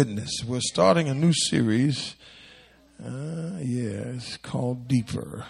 goodness. 0.00 0.42
We're 0.46 0.62
starting 0.62 1.10
a 1.10 1.14
new 1.14 1.34
series. 1.34 2.16
Uh, 3.04 3.58
yeah, 3.58 4.14
it's 4.16 4.38
called 4.38 4.88
Deeper. 4.88 5.44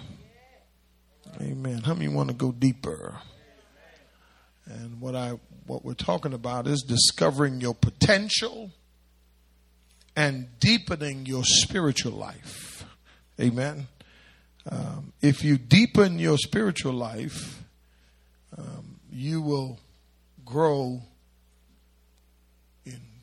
Amen. 1.41 1.83
How 1.83 1.95
many 1.95 2.09
want 2.09 2.31
to 2.31 2.35
go 2.35 2.51
deeper? 2.51 3.17
And 4.67 5.01
what 5.01 5.15
I 5.15 5.39
what 5.69 5.85
we're 5.85 5.95
talking 5.95 6.33
about 6.33 6.67
is 6.67 6.83
discovering 6.83 7.61
your 7.61 7.77
potential 7.77 8.73
and 10.17 10.49
deepening 10.59 11.27
your 11.27 11.45
spiritual 11.45 12.15
life. 12.15 12.85
Amen. 13.41 13.87
Um, 14.69 15.13
if 15.23 15.45
you 15.45 15.59
deepen 15.59 16.19
your 16.19 16.39
spiritual 16.39 16.95
life, 16.95 17.63
um, 18.59 18.99
you 19.13 19.43
will 19.43 19.79
grow 20.45 21.03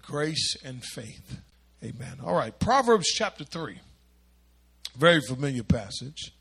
grace 0.08 0.56
and 0.64 0.84
faith. 0.84 1.40
Amen. 1.84 2.20
All 2.24 2.34
right. 2.34 2.58
Proverbs 2.58 3.08
chapter 3.08 3.44
3. 3.44 3.80
Very 4.98 5.22
familiar 5.22 5.64
passage. 5.64 6.34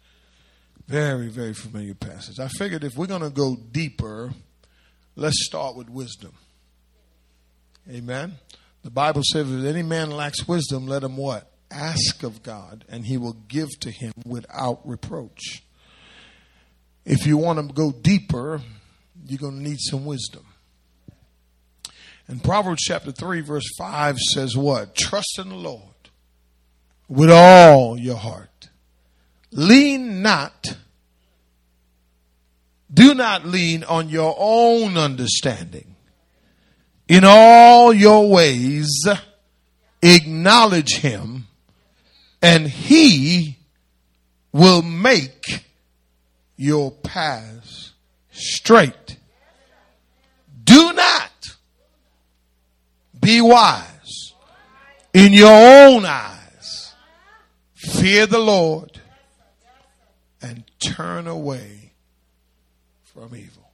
Very, 0.86 1.28
very 1.28 1.52
familiar 1.52 1.94
passage. 1.94 2.38
I 2.38 2.48
figured 2.48 2.84
if 2.84 2.96
we're 2.96 3.08
going 3.08 3.22
to 3.22 3.30
go 3.30 3.56
deeper, 3.56 4.32
let's 5.16 5.44
start 5.44 5.76
with 5.76 5.90
wisdom. 5.90 6.32
Amen. 7.90 8.34
The 8.84 8.90
Bible 8.90 9.22
says 9.24 9.50
if 9.50 9.64
any 9.64 9.82
man 9.82 10.10
lacks 10.12 10.46
wisdom, 10.46 10.86
let 10.86 11.02
him 11.02 11.16
what? 11.16 11.50
Ask 11.70 12.22
of 12.22 12.44
God, 12.44 12.84
and 12.88 13.04
he 13.04 13.18
will 13.18 13.36
give 13.48 13.68
to 13.80 13.90
him 13.90 14.12
without 14.24 14.88
reproach. 14.88 15.64
If 17.04 17.26
you 17.26 17.36
want 17.36 17.58
to 17.58 17.74
go 17.74 17.90
deeper, 17.90 18.62
you're 19.26 19.38
going 19.38 19.56
to 19.56 19.68
need 19.68 19.78
some 19.80 20.06
wisdom. 20.06 20.45
And 22.28 22.42
Proverbs 22.42 22.82
chapter 22.82 23.12
3, 23.12 23.40
verse 23.40 23.68
5 23.78 24.18
says 24.18 24.56
what? 24.56 24.94
Trust 24.94 25.38
in 25.38 25.48
the 25.48 25.54
Lord 25.54 25.82
with 27.08 27.30
all 27.30 27.98
your 27.98 28.16
heart. 28.16 28.68
Lean 29.52 30.22
not, 30.22 30.76
do 32.92 33.14
not 33.14 33.46
lean 33.46 33.84
on 33.84 34.08
your 34.08 34.34
own 34.38 34.96
understanding. 34.96 35.94
In 37.08 37.22
all 37.24 37.92
your 37.92 38.28
ways, 38.28 38.90
acknowledge 40.02 40.96
him, 40.96 41.46
and 42.42 42.66
he 42.66 43.58
will 44.52 44.82
make 44.82 45.64
your 46.56 46.90
paths 46.90 47.92
straight. 48.32 49.16
Do 50.64 50.92
not 50.92 51.30
be 53.26 53.40
wise 53.40 54.34
in 55.12 55.32
your 55.32 55.50
own 55.52 56.04
eyes. 56.04 56.94
Fear 57.74 58.26
the 58.26 58.38
Lord 58.38 59.00
and 60.40 60.64
turn 60.78 61.26
away 61.26 61.92
from 63.02 63.34
evil. 63.34 63.72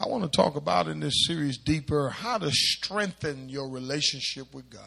I 0.00 0.08
want 0.08 0.24
to 0.24 0.34
talk 0.34 0.56
about 0.56 0.88
in 0.88 1.00
this 1.00 1.26
series 1.26 1.58
deeper 1.58 2.08
how 2.08 2.38
to 2.38 2.50
strengthen 2.50 3.50
your 3.50 3.68
relationship 3.68 4.54
with 4.54 4.70
God. 4.70 4.82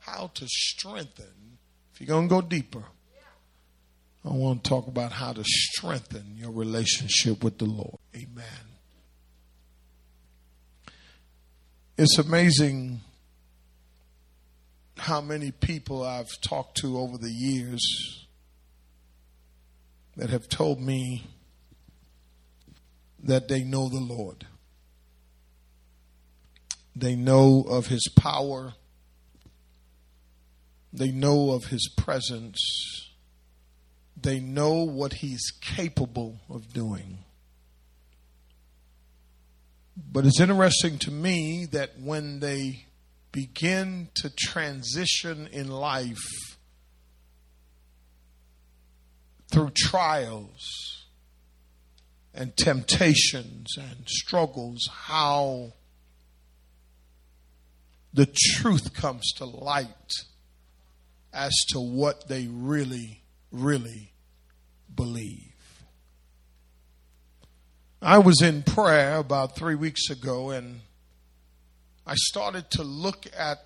How 0.00 0.32
to 0.34 0.48
strengthen, 0.48 1.58
if 1.92 2.00
you're 2.00 2.08
going 2.08 2.28
to 2.28 2.34
go 2.34 2.40
deeper, 2.40 2.82
I 4.24 4.30
want 4.30 4.64
to 4.64 4.68
talk 4.68 4.88
about 4.88 5.12
how 5.12 5.32
to 5.32 5.44
strengthen 5.44 6.36
your 6.36 6.50
relationship 6.50 7.44
with 7.44 7.58
the 7.58 7.66
Lord. 7.66 7.98
Amen. 8.16 8.71
It's 12.04 12.18
amazing 12.18 13.00
how 14.98 15.20
many 15.20 15.52
people 15.52 16.02
I've 16.02 16.40
talked 16.40 16.78
to 16.78 16.98
over 16.98 17.16
the 17.16 17.30
years 17.30 18.26
that 20.16 20.28
have 20.28 20.48
told 20.48 20.80
me 20.80 21.28
that 23.22 23.46
they 23.46 23.62
know 23.62 23.88
the 23.88 24.00
Lord. 24.00 24.48
They 26.96 27.14
know 27.14 27.64
of 27.68 27.86
His 27.86 28.08
power. 28.16 28.74
They 30.92 31.12
know 31.12 31.52
of 31.52 31.66
His 31.66 31.88
presence. 31.96 33.12
They 34.20 34.40
know 34.40 34.82
what 34.82 35.12
He's 35.12 35.52
capable 35.60 36.40
of 36.50 36.72
doing. 36.72 37.18
But 39.96 40.24
it's 40.24 40.40
interesting 40.40 40.98
to 41.00 41.10
me 41.10 41.66
that 41.72 41.98
when 42.00 42.40
they 42.40 42.86
begin 43.30 44.08
to 44.16 44.30
transition 44.30 45.48
in 45.52 45.68
life 45.68 46.56
through 49.50 49.70
trials 49.76 51.06
and 52.34 52.56
temptations 52.56 53.76
and 53.78 54.08
struggles, 54.08 54.88
how 54.90 55.72
the 58.14 58.26
truth 58.26 58.94
comes 58.94 59.30
to 59.36 59.44
light 59.44 60.12
as 61.32 61.52
to 61.68 61.80
what 61.80 62.28
they 62.28 62.46
really, 62.46 63.22
really 63.50 64.12
believe. 64.94 65.51
I 68.04 68.18
was 68.18 68.42
in 68.42 68.64
prayer 68.64 69.18
about 69.18 69.54
three 69.54 69.76
weeks 69.76 70.10
ago 70.10 70.50
and 70.50 70.80
I 72.04 72.14
started 72.16 72.68
to 72.72 72.82
look 72.82 73.26
at 73.32 73.58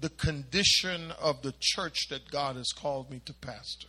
the 0.00 0.08
condition 0.08 1.12
of 1.20 1.42
the 1.42 1.52
church 1.58 2.10
that 2.10 2.30
God 2.30 2.54
has 2.54 2.70
called 2.70 3.10
me 3.10 3.20
to 3.24 3.34
pastor. 3.34 3.88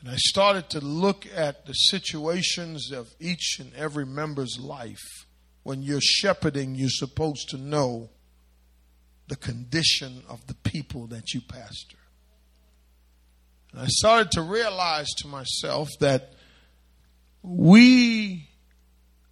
And 0.00 0.10
I 0.10 0.16
started 0.16 0.68
to 0.68 0.80
look 0.80 1.26
at 1.34 1.64
the 1.64 1.72
situations 1.72 2.92
of 2.92 3.14
each 3.18 3.56
and 3.58 3.72
every 3.74 4.04
member's 4.04 4.58
life. 4.60 5.24
When 5.62 5.82
you're 5.82 6.02
shepherding, 6.02 6.74
you're 6.74 6.90
supposed 6.90 7.48
to 7.48 7.56
know 7.56 8.10
the 9.28 9.36
condition 9.36 10.24
of 10.28 10.46
the 10.46 10.56
people 10.56 11.06
that 11.06 11.32
you 11.32 11.40
pastor. 11.40 11.96
And 13.72 13.80
I 13.80 13.86
started 13.86 14.30
to 14.32 14.42
realize 14.42 15.08
to 15.20 15.26
myself 15.26 15.88
that 16.00 16.33
we 17.44 18.48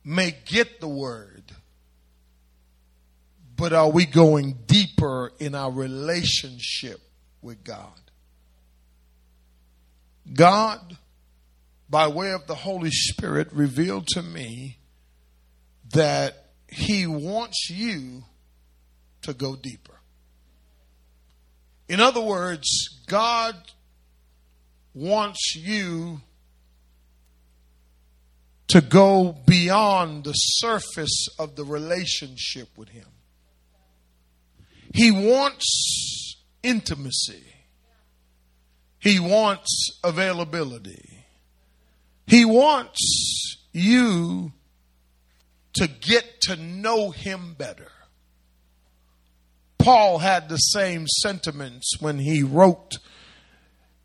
may 0.05 0.37
get 0.45 0.81
the 0.81 0.89
word, 0.89 1.45
but 3.57 3.73
are 3.73 3.91
we 3.91 4.05
going 4.05 4.59
deeper 4.67 5.33
in 5.39 5.55
our 5.55 5.71
relationship 5.73 7.01
with 7.41 7.65
God? 7.65 7.99
God, 10.31 10.99
by 11.89 12.09
way 12.09 12.33
of 12.33 12.47
the 12.47 12.55
Holy 12.55 12.91
Spirit, 12.91 13.49
revealed 13.51 14.07
to 14.09 14.23
me 14.23 14.77
that 15.95 16.51
He 16.69 17.07
wants 17.07 17.71
you 17.71 18.25
to 19.23 19.33
go 19.33 19.57
deeper. 19.57 20.01
In 21.89 21.99
other 21.99 22.21
words, 22.21 22.69
God 23.07 23.57
wants 24.93 25.57
you 25.57 26.21
to 28.73 28.81
go 28.81 29.37
beyond 29.47 30.25
the 30.25 30.33
surface 30.33 31.29
of 31.39 31.57
the 31.57 31.65
relationship 31.65 32.69
with 32.75 32.89
Him. 32.89 33.07
He 34.95 35.11
wants 35.11 36.37
intimacy. 36.63 37.45
He 38.99 39.21
wants 39.21 40.01
availability. 40.03 41.27
He 42.27 42.47
wants 42.47 43.59
you 43.73 44.53
to 45.75 45.87
get 45.87 46.41
to 46.45 46.57
know 46.57 47.11
Him 47.11 47.55
better. 47.59 47.93
Paul 49.77 50.17
had 50.17 50.49
the 50.49 50.57
same 50.57 51.07
sentiments 51.07 52.01
when 52.01 52.19
he 52.19 52.43
wrote, 52.43 52.97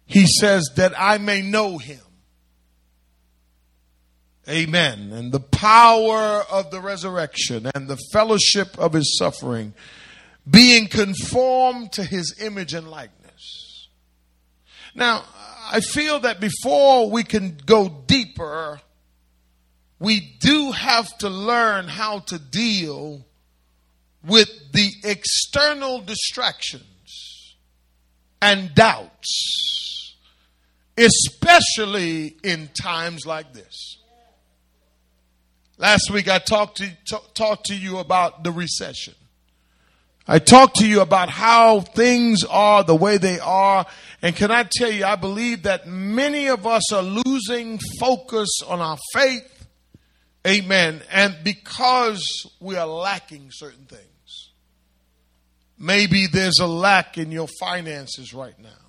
he 0.05 0.25
says, 0.25 0.71
that 0.75 0.93
I 0.99 1.19
may 1.19 1.41
know 1.41 1.77
Him 1.77 2.01
Amen. 4.49 5.11
And 5.11 5.31
the 5.31 5.41
power 5.41 6.43
of 6.49 6.71
the 6.71 6.79
resurrection 6.79 7.69
and 7.75 7.87
the 7.87 7.97
fellowship 8.13 8.77
of 8.79 8.93
his 8.93 9.17
suffering, 9.17 9.73
being 10.49 10.87
conformed 10.87 11.91
to 11.93 12.03
his 12.03 12.35
image 12.41 12.73
and 12.73 12.89
likeness. 12.89 13.89
Now, 14.95 15.25
I 15.69 15.81
feel 15.81 16.21
that 16.21 16.39
before 16.39 17.11
we 17.11 17.23
can 17.23 17.57
go 17.65 17.89
deeper, 18.07 18.79
we 19.99 20.35
do 20.39 20.71
have 20.71 21.17
to 21.17 21.29
learn 21.29 21.87
how 21.87 22.19
to 22.19 22.39
deal 22.39 23.25
with 24.25 24.49
the 24.71 24.91
external 25.03 26.01
distractions 26.01 27.55
and 28.41 28.73
doubts, 28.73 30.15
especially 30.97 32.37
in 32.43 32.69
times 32.79 33.25
like 33.25 33.53
this. 33.53 33.97
Last 35.77 36.09
week 36.11 36.27
I 36.27 36.39
talked 36.39 36.77
to 36.77 36.89
talked 37.35 37.67
to 37.67 37.75
you 37.75 37.99
about 37.99 38.43
the 38.43 38.51
recession. 38.51 39.13
I 40.27 40.39
talked 40.39 40.77
to 40.77 40.87
you 40.87 41.01
about 41.01 41.29
how 41.29 41.79
things 41.79 42.43
are 42.43 42.83
the 42.83 42.95
way 42.95 43.17
they 43.17 43.39
are. 43.39 43.85
And 44.21 44.35
can 44.35 44.51
I 44.51 44.67
tell 44.69 44.91
you, 44.91 45.05
I 45.05 45.15
believe 45.15 45.63
that 45.63 45.87
many 45.87 46.47
of 46.47 46.67
us 46.67 46.91
are 46.91 47.03
losing 47.03 47.79
focus 47.99 48.49
on 48.67 48.81
our 48.81 48.97
faith. 49.13 49.67
Amen. 50.45 51.01
And 51.11 51.35
because 51.43 52.21
we 52.59 52.75
are 52.75 52.87
lacking 52.87 53.49
certain 53.51 53.85
things. 53.85 54.03
Maybe 55.79 56.27
there's 56.27 56.59
a 56.59 56.67
lack 56.67 57.17
in 57.17 57.31
your 57.31 57.47
finances 57.59 58.33
right 58.33 58.57
now. 58.59 58.86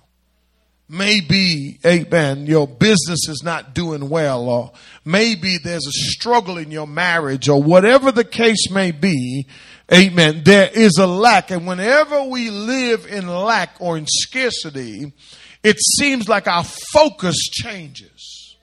Maybe, 0.91 1.79
amen, 1.85 2.47
your 2.47 2.67
business 2.67 3.29
is 3.29 3.43
not 3.43 3.75
doing 3.75 4.09
well, 4.09 4.49
or 4.49 4.71
maybe 5.05 5.59
there's 5.59 5.85
a 5.85 5.91
struggle 5.91 6.57
in 6.57 6.71
your 6.71 6.87
marriage, 6.87 7.47
or 7.47 7.61
whatever 7.61 8.11
the 8.11 8.23
case 8.23 8.71
may 8.71 8.89
be, 8.89 9.45
amen, 9.93 10.41
there 10.43 10.67
is 10.73 10.97
a 10.97 11.05
lack. 11.05 11.51
And 11.51 11.67
whenever 11.67 12.23
we 12.23 12.49
live 12.49 13.05
in 13.05 13.27
lack 13.27 13.75
or 13.79 13.99
in 13.99 14.07
scarcity, 14.07 15.13
it 15.61 15.77
seems 15.79 16.27
like 16.27 16.47
our 16.47 16.63
focus 16.63 17.35
changes. 17.51 18.57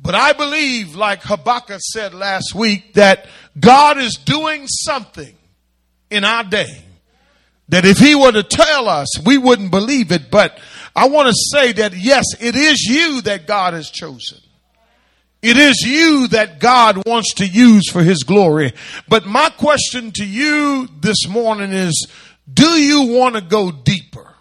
But 0.00 0.14
I 0.14 0.32
believe, 0.32 0.96
like 0.96 1.22
Habakkuk 1.22 1.80
said 1.80 2.14
last 2.14 2.54
week, 2.54 2.94
that 2.94 3.26
God 3.60 3.98
is 3.98 4.14
doing 4.14 4.66
something 4.66 5.34
in 6.08 6.24
our 6.24 6.44
day 6.44 6.84
that 7.68 7.84
if 7.84 7.98
he 7.98 8.14
were 8.14 8.32
to 8.32 8.42
tell 8.42 8.88
us, 8.88 9.08
we 9.24 9.38
wouldn't 9.38 9.70
believe 9.70 10.12
it. 10.12 10.30
But 10.30 10.58
I 10.94 11.08
want 11.08 11.28
to 11.28 11.34
say 11.34 11.72
that 11.72 11.96
yes, 11.96 12.24
it 12.40 12.54
is 12.56 12.82
you 12.82 13.22
that 13.22 13.46
God 13.46 13.74
has 13.74 13.90
chosen. 13.90 14.38
It 15.42 15.58
is 15.58 15.82
you 15.82 16.28
that 16.28 16.58
God 16.58 17.02
wants 17.06 17.34
to 17.34 17.46
use 17.46 17.90
for 17.90 18.02
his 18.02 18.22
glory. 18.22 18.72
But 19.08 19.26
my 19.26 19.50
question 19.50 20.10
to 20.12 20.24
you 20.24 20.88
this 21.00 21.28
morning 21.28 21.70
is, 21.72 22.08
do 22.52 22.68
you 22.80 23.08
want 23.08 23.34
to 23.34 23.42
go 23.42 23.70
deeper? 23.70 24.34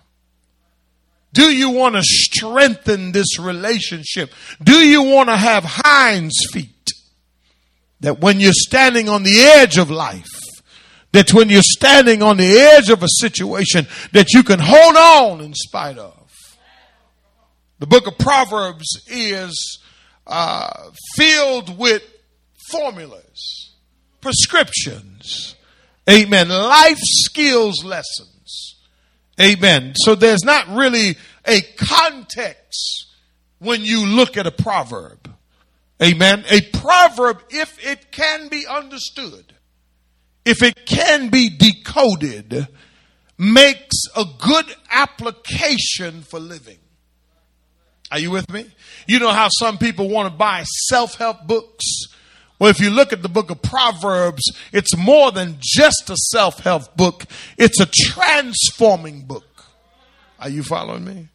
Do 1.34 1.52
you 1.52 1.72
want 1.72 1.96
to 1.96 2.04
strengthen 2.04 3.12
this 3.12 3.40
relationship? 3.40 4.32
Do 4.62 4.78
you 4.78 5.04
want 5.04 5.30
to 5.30 5.36
have 5.36 5.64
hinds 5.66 6.48
feet? 6.52 6.70
That 8.02 8.20
when 8.20 8.40
you're 8.40 8.54
standing 8.54 9.10
on 9.10 9.24
the 9.24 9.42
edge 9.42 9.78
of 9.78 9.90
life, 9.90 10.43
that 11.14 11.34
when 11.34 11.48
you're 11.48 11.62
standing 11.64 12.22
on 12.22 12.38
the 12.38 12.58
edge 12.58 12.90
of 12.90 13.02
a 13.02 13.08
situation 13.08 13.88
that 14.12 14.34
you 14.34 14.44
can 14.44 14.60
hold 14.60 14.96
on 14.96 15.42
in 15.42 15.54
spite 15.54 15.98
of. 15.98 16.20
The 17.80 17.88
book 17.88 18.08
of 18.08 18.18
Proverbs 18.18 18.88
is 19.08 19.80
uh, 20.26 20.92
filled 21.16 21.78
with 21.78 22.04
formulas, 22.70 23.76
prescriptions, 24.22 25.56
amen, 26.10 26.50
life 26.50 27.00
skills 27.00 27.84
lessons, 27.84 28.76
amen. 29.40 29.94
So 29.96 30.16
there's 30.16 30.44
not 30.44 30.68
really 30.70 31.18
a 31.46 31.62
context 31.78 33.08
when 33.60 33.84
you 33.84 34.06
look 34.06 34.36
at 34.38 34.48
a 34.48 34.52
proverb, 34.52 35.30
amen. 36.02 36.44
A 36.50 36.62
proverb, 36.62 37.44
if 37.50 37.86
it 37.86 38.12
can 38.12 38.48
be 38.48 38.66
understood, 38.66 39.53
if 40.46 40.62
it 40.62 40.86
can 40.86 41.30
be 41.30 41.50
decoded, 41.50 42.68
makes 43.38 44.04
a 44.16 44.26
good 44.40 44.66
application 44.92 46.22
for 46.22 46.40
living. 46.40 46.78
Are 48.12 48.20
you 48.20 48.32
with 48.32 48.50
me? 48.52 48.66
You 49.08 49.20
know 49.20 49.32
how 49.32 49.50
some 49.50 49.78
people 49.78 50.10
want 50.10 50.32
to 50.32 50.38
buy 50.38 50.64
self 50.88 51.16
help 51.16 51.48
books? 51.48 51.86
Well, 52.60 52.70
if 52.70 52.80
you 52.80 52.92
look 52.92 53.12
at 53.12 53.22
the 53.22 53.30
book 53.30 53.50
of 53.50 53.62
Proverbs, 53.62 54.44
it's 54.72 54.96
more 54.96 55.32
than 55.32 55.58
just 55.60 56.10
a 56.10 56.16
self 56.16 56.60
help 56.60 56.96
book, 56.96 57.26
it's 57.58 57.80
a 57.80 57.88
transforming 57.88 59.22
book. 59.22 59.66
Are 60.40 60.50
you 60.50 60.62
following 60.62 61.06
me? 61.06 61.30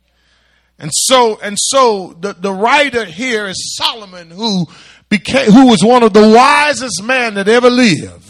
And 0.79 0.91
so, 0.95 1.39
and 1.43 1.57
so 1.59 2.17
the, 2.21 2.35
the 2.35 2.53
writer 2.53 3.05
here 3.05 3.49
is 3.49 3.77
Solomon 3.77 4.31
who 4.31 4.67
became, 5.09 5.51
who 5.51 5.67
was 5.67 5.83
one 5.83 6.03
of 6.03 6.13
the 6.13 6.29
wisest 6.29 7.03
men 7.03 7.35
that 7.35 7.49
ever 7.49 7.71
lived. 7.71 8.28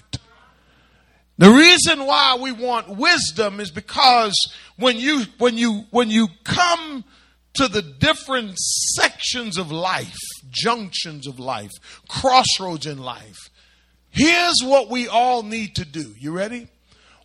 The 1.38 1.50
reason 1.50 2.04
why 2.04 2.36
we 2.40 2.50
want 2.50 2.88
wisdom 2.88 3.60
is 3.60 3.70
because 3.70 4.34
when 4.76 4.96
you 4.96 5.24
when 5.38 5.56
you 5.56 5.84
when 5.90 6.10
you 6.10 6.26
come 6.42 7.04
to 7.54 7.68
the 7.68 7.82
different 7.82 8.58
sections 8.58 9.56
of 9.56 9.70
life, 9.70 10.16
junctions 10.50 11.28
of 11.28 11.38
life, 11.38 11.70
crossroads 12.08 12.86
in 12.86 12.98
life, 12.98 13.50
here's 14.10 14.60
what 14.64 14.90
we 14.90 15.06
all 15.06 15.44
need 15.44 15.76
to 15.76 15.84
do. 15.84 16.12
You 16.18 16.32
ready? 16.32 16.66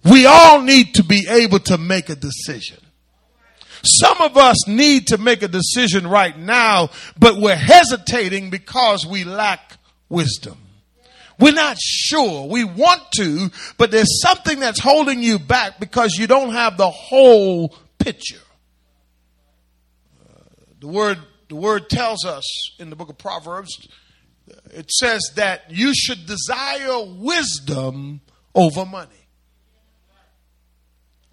We 0.04 0.27
all 0.27 0.62
need 0.62 0.95
to 0.95 1.04
be 1.04 1.25
able 1.27 1.59
to 1.59 1.80
make 1.80 2.09
a 2.09 2.16
decision. 2.16 2.77
Some 3.83 4.21
of 4.21 4.38
us 4.38 4.68
need 4.68 5.07
to 5.07 5.18
make 5.18 5.42
a 5.42 5.48
decision 5.48 6.07
right 6.07 6.38
now, 6.38 6.89
but 7.18 7.38
we're 7.38 7.56
hesitating 7.56 8.50
because 8.50 9.06
we 9.06 9.24
lack 9.24 9.77
wisdom. 10.07 10.57
We're 11.39 11.53
not 11.53 11.77
sure. 11.80 12.47
We 12.47 12.63
want 12.63 13.01
to, 13.18 13.50
but 13.77 13.91
there's 13.91 14.21
something 14.21 14.59
that's 14.59 14.80
holding 14.80 15.24
you 15.24 15.39
back 15.39 15.80
because 15.80 16.15
you 16.15 16.27
don't 16.27 16.51
have 16.51 16.77
the 16.77 16.89
whole 16.89 17.75
picture. 17.97 18.39
Uh, 20.21 20.39
the 20.80 20.88
word 20.88 21.18
the 21.50 21.56
word 21.56 21.89
tells 21.89 22.25
us 22.25 22.44
in 22.80 22.89
the 22.89 22.95
book 22.95 23.09
of 23.09 23.18
Proverbs 23.18 23.88
it 24.71 24.91
says 24.91 25.21
that 25.35 25.69
you 25.69 25.94
should 25.94 26.25
desire 26.25 27.03
wisdom 27.06 28.21
over 28.53 28.85
money. 28.85 29.12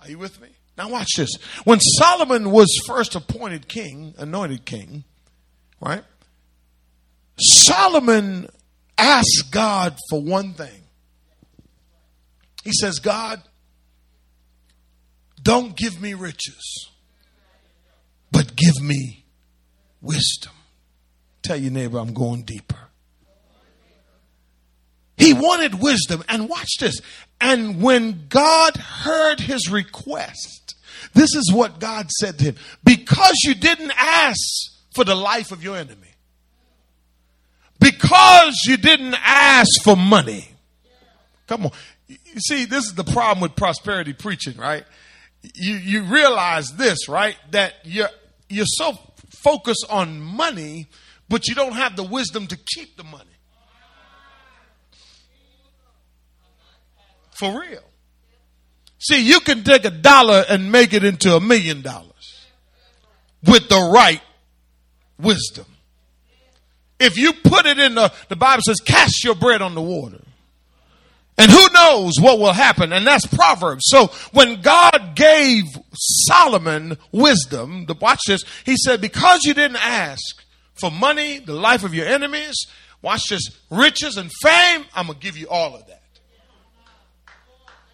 Are 0.00 0.08
you 0.08 0.18
with 0.18 0.40
me? 0.40 0.48
Now 0.76 0.88
watch 0.88 1.08
this. 1.16 1.30
When 1.64 1.80
Solomon 1.80 2.50
was 2.50 2.68
first 2.86 3.14
appointed 3.14 3.68
king, 3.68 4.14
anointed 4.16 4.64
king, 4.64 5.04
right? 5.80 6.04
Solomon 7.38 8.48
ask 9.00 9.50
God 9.50 9.96
for 10.08 10.20
one 10.20 10.52
thing. 10.52 10.82
He 12.62 12.72
says, 12.72 12.98
God, 12.98 13.42
don't 15.42 15.76
give 15.76 16.00
me 16.00 16.14
riches, 16.14 16.90
but 18.30 18.54
give 18.54 18.80
me 18.82 19.24
wisdom. 20.02 20.52
Tell 21.42 21.56
your 21.56 21.72
neighbor, 21.72 21.98
I'm 21.98 22.12
going 22.12 22.42
deeper. 22.42 22.76
He 25.16 25.34
wanted 25.34 25.74
wisdom. 25.80 26.24
And 26.28 26.48
watch 26.48 26.78
this. 26.78 27.00
And 27.40 27.82
when 27.82 28.26
God 28.28 28.76
heard 28.76 29.40
his 29.40 29.70
request, 29.70 30.74
this 31.14 31.34
is 31.34 31.52
what 31.52 31.80
God 31.80 32.10
said 32.10 32.38
to 32.38 32.44
him 32.44 32.56
because 32.84 33.36
you 33.44 33.54
didn't 33.54 33.92
ask 33.96 34.38
for 34.94 35.04
the 35.04 35.14
life 35.14 35.52
of 35.52 35.62
your 35.62 35.76
enemy 35.76 36.09
because 37.80 38.54
you 38.66 38.76
didn't 38.76 39.14
ask 39.14 39.82
for 39.82 39.96
money. 39.96 40.48
Come 41.46 41.66
on. 41.66 41.72
You 42.06 42.40
see, 42.40 42.64
this 42.64 42.84
is 42.84 42.94
the 42.94 43.04
problem 43.04 43.40
with 43.40 43.56
prosperity 43.56 44.12
preaching, 44.12 44.56
right? 44.56 44.84
You, 45.54 45.74
you 45.74 46.02
realize 46.02 46.68
this, 46.76 47.08
right? 47.08 47.36
That 47.50 47.74
you're, 47.84 48.10
you're 48.48 48.66
so 48.66 48.98
focused 49.30 49.86
on 49.88 50.20
money, 50.20 50.88
but 51.28 51.48
you 51.48 51.54
don't 51.54 51.72
have 51.72 51.96
the 51.96 52.04
wisdom 52.04 52.46
to 52.48 52.58
keep 52.74 52.96
the 52.96 53.04
money. 53.04 53.24
For 57.32 57.60
real. 57.60 57.82
See, 58.98 59.26
you 59.26 59.40
can 59.40 59.64
take 59.64 59.86
a 59.86 59.90
dollar 59.90 60.44
and 60.48 60.70
make 60.70 60.92
it 60.92 61.04
into 61.04 61.34
a 61.34 61.40
million 61.40 61.80
dollars 61.80 62.46
with 63.42 63.68
the 63.68 63.90
right 63.94 64.20
wisdom. 65.18 65.64
If 67.00 67.16
you 67.16 67.32
put 67.32 67.66
it 67.66 67.78
in 67.78 67.94
the, 67.94 68.12
the 68.28 68.36
Bible 68.36 68.62
says, 68.64 68.78
cast 68.80 69.24
your 69.24 69.34
bread 69.34 69.62
on 69.62 69.74
the 69.74 69.82
water. 69.82 70.20
And 71.38 71.50
who 71.50 71.68
knows 71.72 72.20
what 72.20 72.38
will 72.38 72.52
happen? 72.52 72.92
And 72.92 73.06
that's 73.06 73.26
Proverbs. 73.26 73.84
So 73.86 74.08
when 74.32 74.60
God 74.60 75.12
gave 75.14 75.64
Solomon 75.94 76.98
wisdom, 77.12 77.86
watch 77.98 78.20
this, 78.26 78.42
he 78.66 78.76
said, 78.76 79.00
because 79.00 79.44
you 79.44 79.54
didn't 79.54 79.82
ask 79.82 80.44
for 80.74 80.90
money, 80.90 81.38
the 81.38 81.54
life 81.54 81.82
of 81.82 81.94
your 81.94 82.06
enemies, 82.06 82.66
watch 83.00 83.22
this, 83.30 83.42
riches 83.70 84.18
and 84.18 84.30
fame, 84.42 84.84
I'm 84.94 85.06
going 85.06 85.18
to 85.18 85.24
give 85.24 85.38
you 85.38 85.48
all 85.48 85.74
of 85.74 85.86
that. 85.86 86.02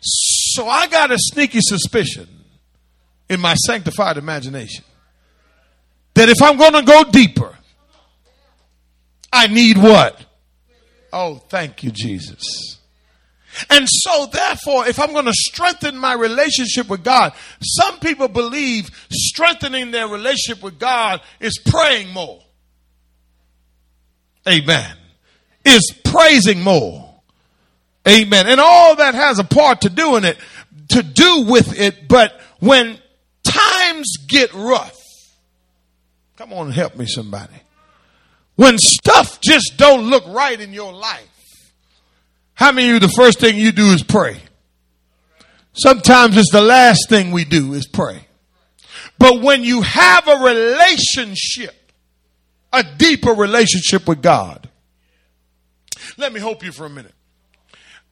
So 0.00 0.68
I 0.68 0.88
got 0.88 1.12
a 1.12 1.18
sneaky 1.18 1.60
suspicion 1.60 2.28
in 3.28 3.40
my 3.40 3.54
sanctified 3.54 4.16
imagination 4.16 4.84
that 6.14 6.28
if 6.28 6.42
I'm 6.42 6.56
going 6.56 6.72
to 6.72 6.82
go 6.82 7.04
deeper, 7.04 7.55
I 9.32 9.46
need 9.48 9.78
what? 9.78 10.24
Oh, 11.12 11.36
thank 11.36 11.82
you, 11.82 11.90
Jesus. 11.90 12.78
And 13.70 13.86
so, 13.88 14.26
therefore, 14.26 14.86
if 14.86 15.00
I'm 15.00 15.12
going 15.12 15.24
to 15.24 15.32
strengthen 15.32 15.96
my 15.96 16.12
relationship 16.12 16.88
with 16.88 17.02
God, 17.02 17.32
some 17.60 17.98
people 18.00 18.28
believe 18.28 18.90
strengthening 19.10 19.90
their 19.92 20.08
relationship 20.08 20.62
with 20.62 20.78
God 20.78 21.22
is 21.40 21.58
praying 21.64 22.10
more. 22.12 22.40
Amen. 24.48 24.96
Is 25.64 25.90
praising 26.04 26.62
more. 26.62 27.14
Amen. 28.06 28.46
And 28.46 28.60
all 28.60 28.96
that 28.96 29.14
has 29.14 29.38
a 29.38 29.44
part 29.44 29.80
to 29.80 29.90
do 29.90 30.16
in 30.16 30.24
it, 30.24 30.36
to 30.90 31.02
do 31.02 31.46
with 31.48 31.78
it. 31.78 32.08
But 32.08 32.38
when 32.60 32.98
times 33.42 34.18
get 34.28 34.52
rough, 34.54 34.96
come 36.36 36.52
on 36.52 36.66
and 36.66 36.74
help 36.74 36.96
me 36.96 37.06
somebody. 37.06 37.54
When 38.56 38.78
stuff 38.78 39.40
just 39.40 39.74
don't 39.76 40.08
look 40.08 40.26
right 40.28 40.58
in 40.58 40.72
your 40.72 40.92
life, 40.92 41.72
how 42.54 42.72
many 42.72 42.88
of 42.88 42.94
you 42.94 43.00
the 43.00 43.08
first 43.14 43.38
thing 43.38 43.56
you 43.56 43.70
do 43.70 43.92
is 43.92 44.02
pray? 44.02 44.40
Sometimes 45.74 46.38
it's 46.38 46.50
the 46.50 46.62
last 46.62 47.08
thing 47.08 47.30
we 47.30 47.44
do 47.44 47.74
is 47.74 47.86
pray. 47.86 48.26
But 49.18 49.42
when 49.42 49.62
you 49.62 49.82
have 49.82 50.26
a 50.26 50.36
relationship, 50.36 51.74
a 52.72 52.82
deeper 52.82 53.32
relationship 53.32 54.08
with 54.08 54.22
God, 54.22 54.68
let 56.16 56.32
me 56.32 56.40
hope 56.40 56.64
you 56.64 56.72
for 56.72 56.86
a 56.86 56.90
minute. 56.90 57.14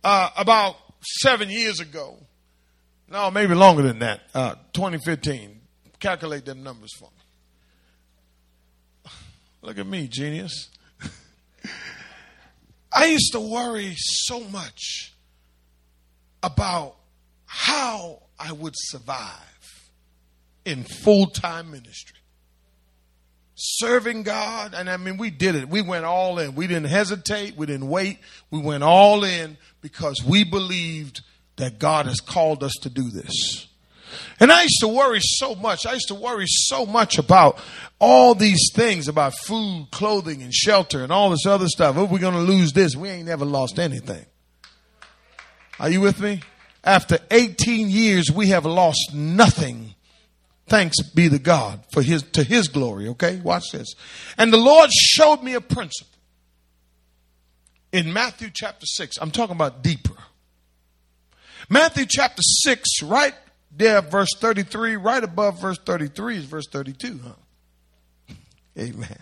Uh, 0.03 0.29
about 0.37 0.77
seven 1.01 1.49
years 1.49 1.81
ago, 1.81 2.19
no, 3.11 3.31
maybe 3.31 3.55
longer 3.55 3.83
than 3.83 4.01
that, 4.01 4.21
uh, 4.35 4.55
2015. 4.75 5.61
Calculate 6.01 6.45
them 6.45 6.63
numbers 6.63 6.91
for 6.99 7.05
me. 7.05 7.14
Look 9.65 9.79
at 9.79 9.87
me, 9.87 10.09
genius. 10.09 10.69
I 12.93 13.07
used 13.07 13.33
to 13.33 13.41
worry 13.41 13.95
so 13.97 14.41
much 14.41 15.15
about 16.43 16.97
how 17.47 18.21
I 18.39 18.53
would 18.53 18.75
survive 18.77 19.89
in 20.67 20.85
full 20.85 21.29
time 21.29 21.71
ministry. 21.71 22.19
Serving 23.55 24.25
God, 24.25 24.75
and 24.75 24.91
I 24.91 24.99
mean, 24.99 25.17
we 25.17 25.31
did 25.31 25.55
it. 25.55 25.71
We 25.71 25.81
went 25.81 26.05
all 26.05 26.39
in. 26.39 26.55
We 26.55 26.67
didn't 26.67 26.89
hesitate. 26.89 27.57
We 27.57 27.65
didn't 27.65 27.89
wait. 27.89 28.19
We 28.51 28.61
went 28.61 28.83
all 28.83 29.25
in 29.25 29.57
because 29.81 30.23
we 30.23 30.45
believed 30.45 31.23
that 31.57 31.79
God 31.79 32.05
has 32.05 32.21
called 32.21 32.63
us 32.63 32.75
to 32.83 32.91
do 32.91 33.09
this. 33.09 33.67
And 34.41 34.53
I 34.53 34.63
used 34.63 34.81
to 34.81 34.89
worry 34.89 35.21
so 35.21 35.55
much. 35.55 35.87
I 35.87 35.95
used 35.95 36.09
to 36.09 36.15
worry 36.15 36.47
so 36.47 36.87
much 36.87 37.19
about 37.19 37.59
all 37.99 38.35
these 38.35 38.71
things 38.75 39.09
about 39.09 39.35
food, 39.35 39.89
clothing, 39.91 40.43
and 40.43 40.53
shelter 40.53 41.03
and 41.03 41.13
all 41.13 41.31
this 41.31 41.47
other 41.47 41.69
stuff. 41.69 41.97
If 41.97 42.11
we're 42.11 42.19
going 42.19 42.35
to 42.35 42.41
lose 42.41 42.73
this, 42.73 42.97
we 42.97 43.09
ain't 43.09 43.27
never 43.27 43.45
lost 43.45 43.79
anything. 43.79 44.25
Are 45.79 45.91
you 45.91 46.01
with 46.01 46.21
me? 46.21 46.43
After 46.83 47.19
18 47.31 47.89
years, 47.89 48.31
we 48.31 48.49
have 48.49 48.67
lost 48.67 49.15
nothing. 49.15 49.95
Thanks 50.67 51.03
be 51.03 51.29
to 51.29 51.39
God 51.39 51.85
for 51.93 52.03
his, 52.03 52.23
to 52.33 52.43
his 52.43 52.69
glory. 52.69 53.09
Okay. 53.09 53.41
Watch 53.41 53.71
this. 53.73 53.95
And 54.39 54.53
the 54.53 54.59
Lord 54.59 54.91
showed 54.93 55.43
me 55.43 55.55
a 55.55 55.61
principle 55.61 56.15
in 57.93 58.13
Matthew 58.13 58.51
chapter 58.53 58.87
6. 58.87 59.19
I'm 59.21 59.31
talking 59.31 59.57
about 59.57 59.83
deeper. 59.83 60.17
Matthew 61.69 62.05
chapter 62.09 62.43
6, 62.43 63.03
right 63.03 63.35
there, 63.77 64.01
verse 64.03 64.31
33, 64.39 64.97
right 64.97 65.23
above 65.23 65.61
verse 65.61 65.79
33 65.79 66.39
is 66.39 66.45
verse 66.45 66.67
32, 66.71 67.21
huh? 67.25 68.35
Amen. 68.79 69.19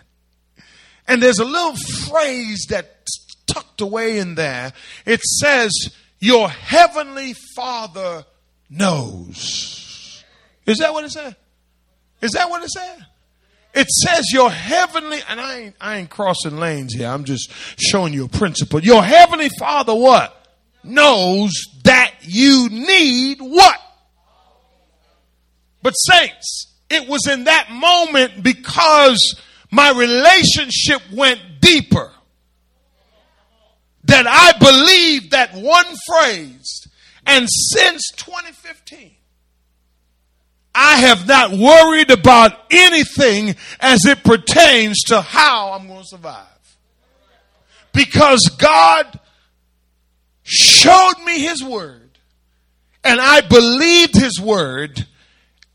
And 1.07 1.21
there's 1.21 1.39
a 1.39 1.45
little 1.45 1.75
phrase 2.09 2.65
that's 2.69 3.25
tucked 3.47 3.81
away 3.81 4.19
in 4.19 4.35
there. 4.35 4.73
It 5.05 5.21
says, 5.21 5.71
Your 6.19 6.49
heavenly 6.49 7.33
Father 7.55 8.25
knows. 8.69 10.23
Is 10.65 10.77
that 10.77 10.93
what 10.93 11.03
it 11.03 11.11
said? 11.11 11.35
Is 12.21 12.31
that 12.31 12.49
what 12.49 12.63
it 12.63 12.69
said? 12.69 13.05
It 13.73 13.87
says 13.89 14.25
your 14.31 14.51
heavenly, 14.51 15.19
and 15.27 15.41
I 15.41 15.57
ain't, 15.57 15.75
I 15.81 15.97
ain't 15.97 16.09
crossing 16.09 16.57
lanes 16.57 16.93
here. 16.93 17.07
I'm 17.07 17.23
just 17.23 17.51
showing 17.77 18.13
you 18.13 18.25
a 18.25 18.29
principle. 18.29 18.79
Your 18.79 19.03
heavenly 19.03 19.49
Father 19.57 19.95
what? 19.95 20.39
Knows 20.83 21.51
that 21.83 22.13
you 22.21 22.69
need 22.69 23.39
what? 23.41 23.79
But 25.83 25.91
saints, 25.91 26.73
it 26.89 27.07
was 27.07 27.27
in 27.27 27.43
that 27.43 27.69
moment 27.69 28.41
because 28.41 29.39
my 29.69 29.91
relationship 29.91 31.01
went 31.11 31.39
deeper 31.59 32.11
that 34.05 34.25
I 34.27 34.57
believed 34.57 35.31
that 35.31 35.53
one 35.53 35.95
phrase. 36.07 36.87
And 37.25 37.47
since 37.49 38.11
2015, 38.15 39.11
I 40.75 40.95
have 40.95 41.27
not 41.27 41.51
worried 41.51 42.11
about 42.11 42.57
anything 42.71 43.55
as 43.79 44.05
it 44.05 44.23
pertains 44.23 45.01
to 45.07 45.21
how 45.21 45.73
I'm 45.73 45.87
going 45.87 46.01
to 46.01 46.07
survive. 46.07 46.47
Because 47.93 48.49
God 48.57 49.19
showed 50.43 51.19
me 51.25 51.39
His 51.39 51.63
Word 51.63 52.17
and 53.03 53.19
I 53.21 53.41
believed 53.41 54.15
His 54.15 54.39
Word 54.39 55.05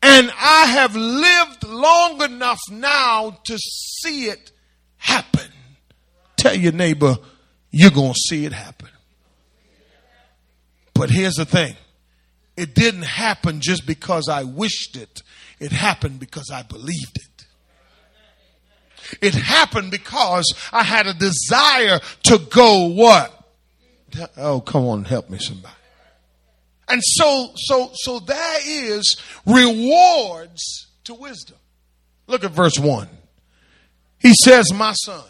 and 0.01 0.31
I 0.37 0.65
have 0.65 0.95
lived 0.95 1.67
long 1.67 2.21
enough 2.21 2.59
now 2.71 3.37
to 3.45 3.57
see 3.57 4.25
it 4.25 4.51
happen. 4.97 5.47
Tell 6.37 6.55
your 6.55 6.71
neighbor, 6.71 7.17
you're 7.71 7.91
going 7.91 8.13
to 8.13 8.19
see 8.19 8.45
it 8.45 8.53
happen. 8.53 8.89
But 10.93 11.09
here's 11.09 11.35
the 11.35 11.45
thing 11.45 11.75
it 12.55 12.75
didn't 12.75 13.03
happen 13.03 13.61
just 13.61 13.85
because 13.85 14.27
I 14.29 14.43
wished 14.43 14.97
it, 14.97 15.21
it 15.59 15.71
happened 15.71 16.19
because 16.19 16.49
I 16.53 16.63
believed 16.63 17.17
it. 17.17 17.45
It 19.21 19.33
happened 19.33 19.91
because 19.91 20.53
I 20.71 20.83
had 20.83 21.07
a 21.07 21.13
desire 21.13 21.99
to 22.23 22.37
go 22.37 22.87
what? 22.87 23.33
Oh, 24.37 24.61
come 24.61 24.85
on, 24.85 25.05
help 25.05 25.29
me 25.29 25.39
somebody. 25.39 25.73
And 26.89 27.01
so, 27.03 27.51
so, 27.55 27.91
so 27.93 28.19
there 28.19 28.59
is 28.65 29.15
rewards 29.45 30.87
to 31.03 31.13
wisdom. 31.13 31.57
Look 32.27 32.43
at 32.43 32.51
verse 32.51 32.79
1. 32.79 33.07
He 34.19 34.33
says, 34.43 34.73
My 34.73 34.93
son. 34.93 35.23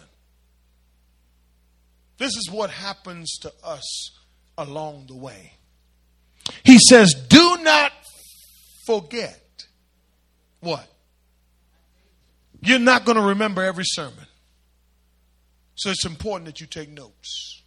This 2.18 2.36
is 2.36 2.50
what 2.52 2.70
happens 2.70 3.38
to 3.42 3.54
us 3.64 4.12
along 4.58 5.06
the 5.08 5.16
way. 5.16 5.54
He 6.64 6.78
says, 6.78 7.14
Do 7.14 7.58
not 7.62 7.94
forget 8.86 9.66
what? 10.60 10.86
You're 12.62 12.80
not 12.80 13.06
going 13.06 13.18
to 13.18 13.24
remember 13.24 13.64
every 13.64 13.86
sermon. 13.86 14.26
So 15.76 15.92
it's 15.92 16.06
important 16.06 16.46
that 16.46 16.60
you 16.60 16.68
take 16.68 16.90
notes. 16.90 17.64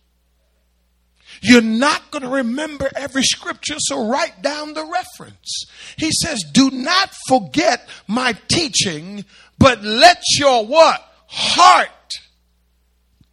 You're 1.43 1.61
not 1.61 2.11
going 2.13 2.23
to 2.23 2.29
remember 2.29 2.89
every 2.95 3.25
scripture, 3.25 3.75
so 3.79 4.09
write 4.09 4.43
down 4.43 4.75
the 4.75 4.85
reference. 4.85 5.67
He 5.97 6.11
says, 6.13 6.45
Do 6.53 6.71
not 6.71 7.13
forget 7.27 7.89
my 8.07 8.35
teaching, 8.47 9.25
but 9.59 9.83
let 9.83 10.23
your 10.39 10.65
what? 10.65 11.05
Heart 11.27 11.89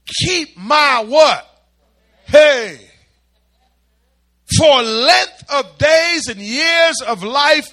keep 0.06 0.58
my 0.58 1.04
what? 1.08 1.46
Hey. 2.26 2.80
For 4.58 4.82
length 4.82 5.44
of 5.54 5.78
days 5.78 6.28
and 6.30 6.40
years 6.40 7.02
of 7.08 7.24
life 7.24 7.68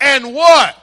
and 0.00 0.34
what? 0.34 0.82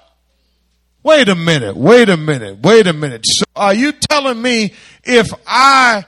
Wait 1.03 1.27
a 1.27 1.36
minute, 1.36 1.75
wait 1.75 2.07
a 2.07 2.15
minute, 2.15 2.60
wait 2.60 2.88
a 2.88 2.93
minute. 2.93 3.25
So 3.25 3.43
are 3.53 3.74
you 3.74 3.91
telling 3.91 4.41
me 4.41 4.74
if 5.03 5.27
I 5.45 6.05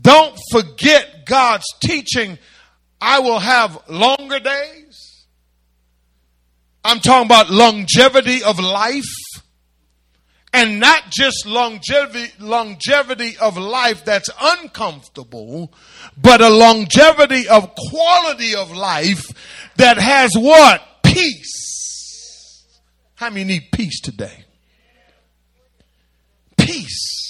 don't 0.00 0.34
forget 0.50 1.19
God's 1.30 1.64
teaching, 1.80 2.38
I 3.00 3.20
will 3.20 3.38
have 3.38 3.88
longer 3.88 4.40
days. 4.40 5.26
I'm 6.84 6.98
talking 6.98 7.26
about 7.26 7.48
longevity 7.48 8.42
of 8.42 8.58
life. 8.58 9.04
And 10.52 10.80
not 10.80 11.04
just 11.10 11.46
longevity, 11.46 12.32
longevity 12.40 13.36
of 13.40 13.56
life 13.56 14.04
that's 14.04 14.28
uncomfortable, 14.42 15.72
but 16.20 16.40
a 16.40 16.48
longevity 16.48 17.48
of 17.48 17.72
quality 17.76 18.56
of 18.56 18.72
life 18.72 19.24
that 19.76 19.98
has 19.98 20.32
what? 20.34 20.82
Peace. 21.04 22.66
How 23.14 23.30
many 23.30 23.44
need 23.44 23.68
peace 23.70 24.00
today? 24.00 24.44
Peace. 26.56 27.29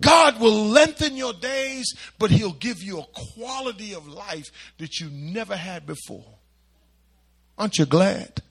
God 0.00 0.40
will 0.40 0.66
lengthen 0.66 1.16
your 1.16 1.32
days, 1.32 1.94
but 2.18 2.30
He'll 2.30 2.52
give 2.52 2.82
you 2.82 3.00
a 3.00 3.06
quality 3.34 3.94
of 3.94 4.06
life 4.06 4.50
that 4.78 4.98
you 4.98 5.10
never 5.10 5.56
had 5.56 5.86
before. 5.86 6.38
Aren't 7.58 7.78
you 7.78 7.86
glad 7.86 8.42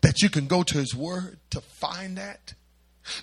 that 0.00 0.22
you 0.22 0.30
can 0.30 0.46
go 0.46 0.62
to 0.62 0.78
His 0.78 0.94
Word 0.94 1.38
to 1.50 1.60
find 1.60 2.16
that? 2.18 2.54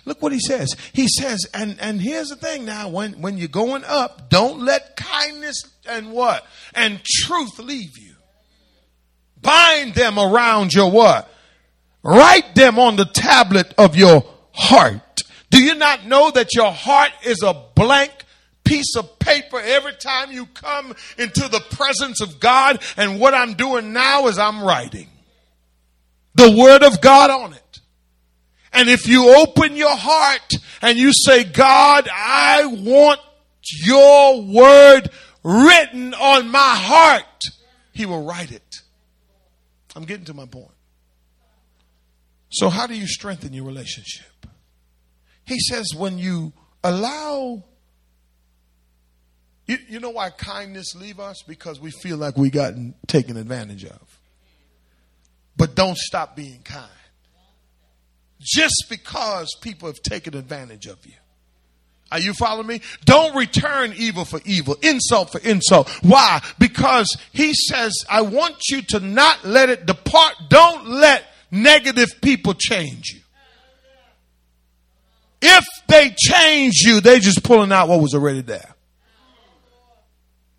Look 0.04 0.22
what 0.22 0.32
he 0.32 0.40
says. 0.40 0.74
He 0.92 1.08
says, 1.08 1.46
and, 1.52 1.78
and 1.80 2.00
here's 2.00 2.28
the 2.28 2.36
thing 2.36 2.64
now, 2.64 2.88
when, 2.88 3.20
when 3.20 3.38
you're 3.38 3.48
going 3.48 3.84
up, 3.84 4.30
don't 4.30 4.60
let 4.60 4.96
kindness 4.96 5.62
and 5.86 6.12
what? 6.12 6.46
And 6.74 7.02
truth 7.04 7.58
leave 7.58 7.98
you. 7.98 8.14
Bind 9.40 9.94
them 9.94 10.18
around 10.18 10.72
your 10.72 10.90
what? 10.90 11.30
Write 12.02 12.54
them 12.54 12.78
on 12.78 12.96
the 12.96 13.04
tablet 13.04 13.74
of 13.76 13.96
your 13.96 14.24
heart 14.52 15.22
do 15.54 15.62
you 15.62 15.76
not 15.76 16.04
know 16.04 16.32
that 16.32 16.52
your 16.52 16.72
heart 16.72 17.12
is 17.24 17.44
a 17.44 17.54
blank 17.76 18.24
piece 18.64 18.96
of 18.96 19.18
paper 19.18 19.60
every 19.60 19.94
time 19.94 20.32
you 20.32 20.46
come 20.46 20.94
into 21.16 21.48
the 21.48 21.60
presence 21.70 22.20
of 22.20 22.40
God. 22.40 22.82
And 22.96 23.20
what 23.20 23.34
I'm 23.34 23.54
doing 23.54 23.92
now 23.92 24.26
is 24.26 24.38
I'm 24.38 24.62
writing 24.64 25.08
the 26.34 26.50
word 26.50 26.82
of 26.82 27.00
God 27.00 27.30
on 27.30 27.52
it. 27.52 27.80
And 28.72 28.88
if 28.88 29.06
you 29.06 29.36
open 29.36 29.76
your 29.76 29.94
heart 29.94 30.52
and 30.82 30.98
you 30.98 31.12
say, 31.12 31.44
God, 31.44 32.08
I 32.12 32.66
want 32.66 33.20
your 33.62 34.42
word 34.42 35.10
written 35.44 36.14
on 36.14 36.48
my 36.48 36.58
heart, 36.58 37.22
he 37.92 38.06
will 38.06 38.24
write 38.24 38.50
it. 38.50 38.82
I'm 39.94 40.04
getting 40.04 40.24
to 40.24 40.34
my 40.34 40.46
point. 40.46 40.72
So, 42.50 42.68
how 42.68 42.88
do 42.88 42.94
you 42.94 43.06
strengthen 43.06 43.52
your 43.52 43.64
relationship? 43.64 44.26
He 45.44 45.58
says, 45.58 45.94
when 45.94 46.18
you 46.18 46.52
allow, 46.82 47.64
you, 49.66 49.78
you 49.88 50.00
know 50.00 50.10
why 50.10 50.30
kindness 50.30 50.94
leave 50.94 51.20
us? 51.20 51.42
Because 51.42 51.80
we 51.80 51.90
feel 51.90 52.16
like 52.16 52.36
we 52.36 52.50
gotten 52.50 52.94
taken 53.06 53.36
advantage 53.36 53.84
of. 53.84 54.20
But 55.56 55.74
don't 55.74 55.96
stop 55.96 56.34
being 56.36 56.62
kind. 56.62 56.88
Just 58.40 58.86
because 58.90 59.54
people 59.60 59.88
have 59.88 60.02
taken 60.02 60.36
advantage 60.36 60.86
of 60.86 61.04
you. 61.06 61.14
Are 62.12 62.20
you 62.20 62.32
following 62.34 62.66
me? 62.66 62.80
Don't 63.04 63.34
return 63.34 63.92
evil 63.96 64.24
for 64.24 64.40
evil, 64.44 64.76
insult 64.82 65.32
for 65.32 65.40
insult. 65.40 65.88
Why? 66.02 66.42
Because 66.58 67.08
he 67.32 67.54
says, 67.54 67.92
I 68.08 68.20
want 68.20 68.56
you 68.68 68.82
to 68.82 69.00
not 69.00 69.44
let 69.44 69.68
it 69.68 69.86
depart. 69.86 70.34
Don't 70.48 70.86
let 70.86 71.24
negative 71.50 72.20
people 72.20 72.54
change 72.54 73.10
you. 73.14 73.20
If 75.46 75.64
they 75.88 76.14
change 76.16 76.80
you, 76.86 77.02
they're 77.02 77.18
just 77.18 77.44
pulling 77.44 77.70
out 77.70 77.88
what 77.88 78.00
was 78.00 78.14
already 78.14 78.40
there. 78.40 78.74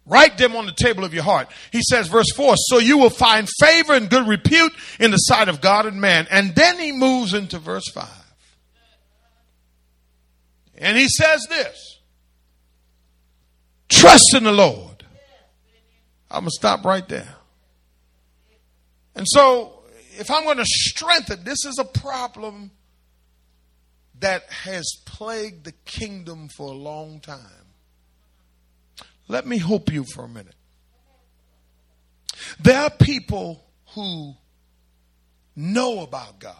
Write 0.05 0.37
them 0.37 0.55
on 0.55 0.67
the 0.67 0.71
table 0.71 1.03
of 1.03 1.15
your 1.15 1.23
heart. 1.23 1.47
He 1.71 1.81
says, 1.81 2.07
verse 2.07 2.31
4 2.35 2.53
So 2.55 2.77
you 2.77 2.99
will 2.99 3.09
find 3.09 3.49
favor 3.59 3.93
and 3.93 4.07
good 4.07 4.27
repute 4.27 4.71
in 4.99 5.09
the 5.09 5.17
sight 5.17 5.49
of 5.49 5.59
God 5.59 5.87
and 5.87 5.99
man. 5.99 6.27
And 6.29 6.53
then 6.53 6.77
he 6.77 6.91
moves 6.91 7.33
into 7.33 7.57
verse 7.57 7.89
5. 7.91 8.07
And 10.77 10.95
he 10.95 11.07
says 11.07 11.47
this 11.49 11.99
Trust 13.89 14.35
in 14.35 14.43
the 14.43 14.51
Lord. 14.51 15.03
I'm 16.29 16.41
going 16.41 16.49
to 16.49 16.51
stop 16.51 16.85
right 16.85 17.07
there. 17.07 17.35
And 19.15 19.25
so, 19.27 19.83
if 20.19 20.29
I'm 20.29 20.43
going 20.43 20.57
to 20.57 20.65
strengthen, 20.65 21.43
this 21.43 21.65
is 21.65 21.79
a 21.79 21.85
problem 21.85 22.69
that 24.19 24.43
has 24.49 24.85
plagued 25.05 25.65
the 25.65 25.73
kingdom 25.85 26.47
for 26.55 26.67
a 26.67 26.75
long 26.75 27.19
time. 27.19 27.39
Let 29.27 29.45
me 29.45 29.57
hope 29.57 29.91
you 29.91 30.03
for 30.13 30.25
a 30.25 30.29
minute. 30.29 30.55
There 32.59 32.79
are 32.79 32.89
people 32.89 33.63
who 33.93 34.35
know 35.55 36.01
about 36.01 36.39
God. 36.39 36.55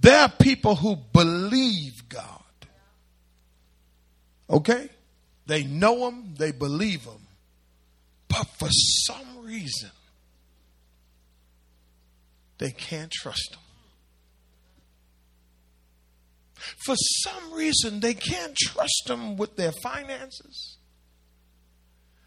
There 0.00 0.20
are 0.20 0.28
people 0.28 0.74
who 0.76 0.96
believe 0.96 2.08
God. 2.08 2.42
Okay? 4.50 4.88
They 5.46 5.64
know 5.64 6.08
Him, 6.08 6.34
they 6.36 6.52
believe 6.52 7.04
Him. 7.04 7.26
But 8.28 8.46
for 8.58 8.68
some 8.70 9.44
reason, 9.44 9.90
they 12.58 12.70
can't 12.70 13.10
trust 13.10 13.54
Him. 13.54 13.67
For 16.84 16.94
some 16.96 17.52
reason, 17.52 18.00
they 18.00 18.14
can't 18.14 18.56
trust 18.56 19.04
them 19.06 19.36
with 19.36 19.56
their 19.56 19.72
finances. 19.82 20.78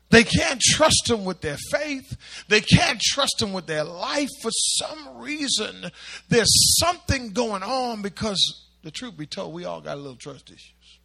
They 0.10 0.26
can't 0.26 0.60
trust 0.60 1.06
them 1.08 1.24
with 1.24 1.40
their 1.40 1.58
faith. 1.72 2.18
They 2.50 2.60
can't 2.60 3.00
trust 3.00 3.36
them 3.40 3.54
with 3.54 3.66
their 3.66 3.86
life. 3.86 4.30
For 4.42 4.52
some 4.52 5.20
reason, 5.20 5.90
there's 6.28 6.80
something 6.80 7.32
going 7.32 7.64
on 7.64 8.02
because 8.02 8.68
the 8.84 8.92
truth 8.92 9.18
be 9.18 9.26
told, 9.26 9.54
we 9.54 9.64
all 9.64 9.80
got 9.80 9.96
a 9.96 10.02
little 10.02 10.18
trust 10.18 10.50
issues. 10.50 11.00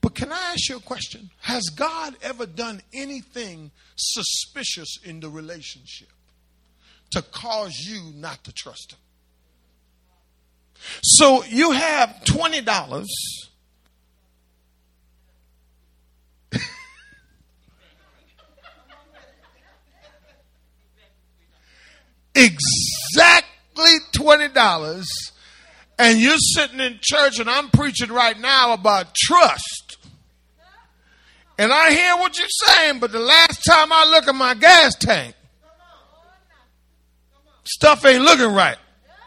But 0.00 0.14
can 0.14 0.32
I 0.32 0.52
ask 0.52 0.68
you 0.68 0.78
a 0.78 0.80
question? 0.80 1.30
Has 1.40 1.64
God 1.76 2.16
ever 2.22 2.46
done 2.46 2.80
anything 2.94 3.70
suspicious 3.96 4.98
in 5.04 5.20
the 5.20 5.28
relationship 5.28 6.08
to 7.10 7.22
cause 7.22 7.76
you 7.80 8.12
not 8.14 8.42
to 8.44 8.52
trust 8.52 8.92
Him? 8.92 8.98
So 11.02 11.44
you 11.44 11.72
have 11.72 12.20
$20. 12.24 13.06
exactly 22.34 23.96
$20 24.12 25.04
and 25.98 26.18
you're 26.18 26.36
sitting 26.38 26.80
in 26.80 26.98
church 27.02 27.38
and 27.38 27.50
I'm 27.50 27.68
preaching 27.70 28.10
right 28.10 28.38
now 28.38 28.72
about 28.72 29.14
trust. 29.14 29.98
And 31.58 31.72
I 31.72 31.90
hear 31.90 32.16
what 32.16 32.38
you're 32.38 32.48
saying, 32.48 33.00
but 33.00 33.12
the 33.12 33.18
last 33.20 33.62
time 33.68 33.92
I 33.92 34.06
look 34.06 34.26
at 34.26 34.34
my 34.34 34.54
gas 34.54 34.94
tank, 34.94 35.34
stuff 37.64 38.04
ain't 38.06 38.22
looking 38.22 38.54
right. 38.54 38.78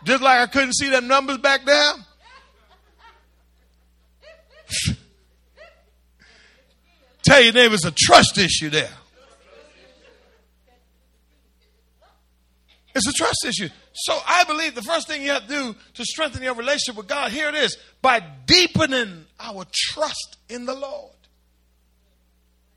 Just 0.03 0.21
like 0.21 0.39
I 0.39 0.47
couldn't 0.47 0.73
see 0.73 0.89
them 0.89 1.07
numbers 1.07 1.37
back 1.37 1.65
there. 1.65 1.93
Tell 7.23 7.41
your 7.41 7.53
neighbor 7.53 7.75
it's 7.75 7.85
a 7.85 7.91
trust 7.91 8.37
issue 8.37 8.69
there. 8.69 8.89
It's 12.95 13.07
a 13.07 13.13
trust 13.13 13.45
issue. 13.47 13.69
So 13.93 14.17
I 14.27 14.43
believe 14.43 14.75
the 14.75 14.81
first 14.81 15.07
thing 15.07 15.23
you 15.23 15.31
have 15.31 15.47
to 15.47 15.47
do 15.47 15.75
to 15.95 16.05
strengthen 16.05 16.43
your 16.43 16.53
relationship 16.53 16.95
with 16.97 17.07
God, 17.07 17.31
here 17.31 17.49
it 17.49 17.55
is, 17.55 17.77
by 18.01 18.19
deepening 18.45 19.25
our 19.39 19.65
trust 19.71 20.37
in 20.49 20.65
the 20.65 20.75
Lord. 20.75 21.11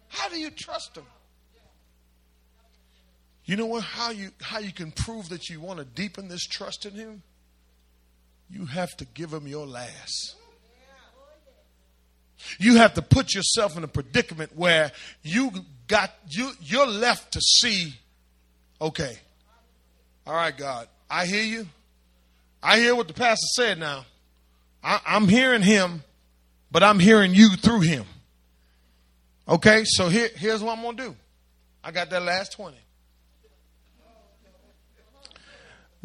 How 0.08 0.28
do 0.28 0.38
you 0.38 0.50
trust 0.50 0.96
Him? 0.96 1.04
You 3.46 3.54
know 3.54 3.66
what? 3.66 3.84
How 3.84 4.10
you 4.10 4.30
how 4.42 4.58
you 4.58 4.72
can 4.72 4.90
prove 4.90 5.28
that 5.28 5.48
you 5.48 5.60
want 5.60 5.78
to 5.78 5.84
deepen 5.84 6.28
this 6.28 6.44
trust 6.44 6.84
in 6.84 6.94
Him? 6.94 7.22
You 8.50 8.66
have 8.66 8.96
to 8.98 9.04
give 9.04 9.32
Him 9.32 9.46
your 9.46 9.66
last. 9.66 10.34
You 12.58 12.76
have 12.76 12.94
to 12.94 13.02
put 13.02 13.34
yourself 13.34 13.76
in 13.76 13.84
a 13.84 13.88
predicament 13.88 14.56
where 14.56 14.92
you 15.22 15.52
got 15.86 16.12
you 16.28 16.50
you're 16.60 16.86
left 16.86 17.32
to 17.32 17.40
see. 17.40 17.94
Okay, 18.80 19.16
all 20.26 20.34
right, 20.34 20.56
God, 20.56 20.88
I 21.08 21.24
hear 21.24 21.44
you. 21.44 21.66
I 22.62 22.78
hear 22.78 22.96
what 22.96 23.06
the 23.06 23.14
pastor 23.14 23.46
said. 23.54 23.78
Now, 23.78 24.04
I, 24.82 25.00
I'm 25.06 25.28
hearing 25.28 25.62
him, 25.62 26.02
but 26.72 26.82
I'm 26.82 26.98
hearing 26.98 27.32
you 27.32 27.50
through 27.50 27.80
him. 27.80 28.04
Okay, 29.48 29.84
so 29.84 30.08
here, 30.08 30.28
here's 30.34 30.62
what 30.62 30.76
I'm 30.76 30.84
gonna 30.84 30.96
do. 30.96 31.16
I 31.82 31.92
got 31.92 32.10
that 32.10 32.22
last 32.22 32.52
twenty. 32.52 32.78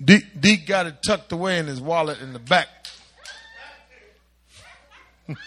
Deke, 0.04 0.66
got 0.66 0.88
it 0.88 1.04
tucked 1.06 1.32
away 1.32 1.60
in 1.60 1.68
his 1.68 1.80
wallet 1.80 2.22
in 2.22 2.34
the 2.34 2.40
back. 2.40 2.68
you 5.28 5.38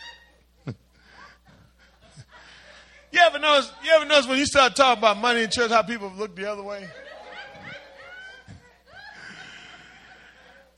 ever 3.20 3.38
notice? 3.38 3.72
You 3.84 3.92
ever 3.92 4.04
notice 4.04 4.28
when 4.28 4.38
you 4.38 4.46
start 4.46 4.76
talking 4.76 5.00
about 5.00 5.18
money 5.18 5.42
in 5.42 5.50
church, 5.50 5.70
how 5.70 5.82
people 5.82 6.12
look 6.16 6.36
the 6.36 6.50
other 6.50 6.62
way? 6.62 6.88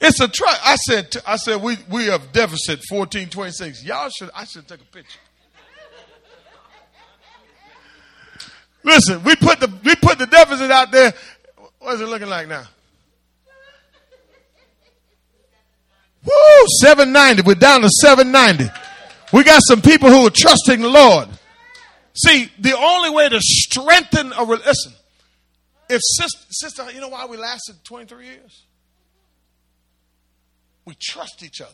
It's 0.00 0.20
a 0.20 0.28
trust. 0.28 0.60
I 0.64 0.76
said, 0.76 1.16
I 1.26 1.36
said, 1.36 1.62
we, 1.62 1.78
we 1.90 2.06
have 2.06 2.32
deficit 2.32 2.80
1426. 2.88 3.84
Y'all 3.84 4.10
should, 4.10 4.30
I 4.34 4.44
should 4.44 4.68
take 4.68 4.80
a 4.80 4.84
picture. 4.84 5.18
Listen, 8.82 9.24
we 9.24 9.34
put 9.36 9.58
the, 9.58 9.72
we 9.84 9.96
put 9.96 10.18
the 10.18 10.26
deficit 10.26 10.70
out 10.70 10.92
there. 10.92 11.12
What's 11.80 12.00
it 12.00 12.06
looking 12.06 12.28
like 12.28 12.46
now? 12.46 12.66
Woo, 16.26 16.66
790. 16.80 17.42
We're 17.42 17.54
down 17.54 17.82
to 17.82 17.88
790. 17.88 18.72
We 19.32 19.44
got 19.44 19.62
some 19.66 19.80
people 19.80 20.10
who 20.10 20.26
are 20.26 20.30
trusting 20.30 20.80
the 20.80 20.88
Lord. 20.88 21.28
See, 22.14 22.50
the 22.58 22.76
only 22.76 23.10
way 23.10 23.28
to 23.28 23.38
strengthen 23.40 24.32
a 24.32 24.42
listen, 24.42 24.92
if 25.88 26.00
sister, 26.02 26.46
sister, 26.50 26.90
you 26.92 27.00
know 27.00 27.08
why 27.08 27.26
we 27.26 27.36
lasted 27.36 27.76
23 27.84 28.24
years? 28.24 28.64
We 30.84 30.96
trust 31.00 31.42
each 31.42 31.60
other. 31.60 31.72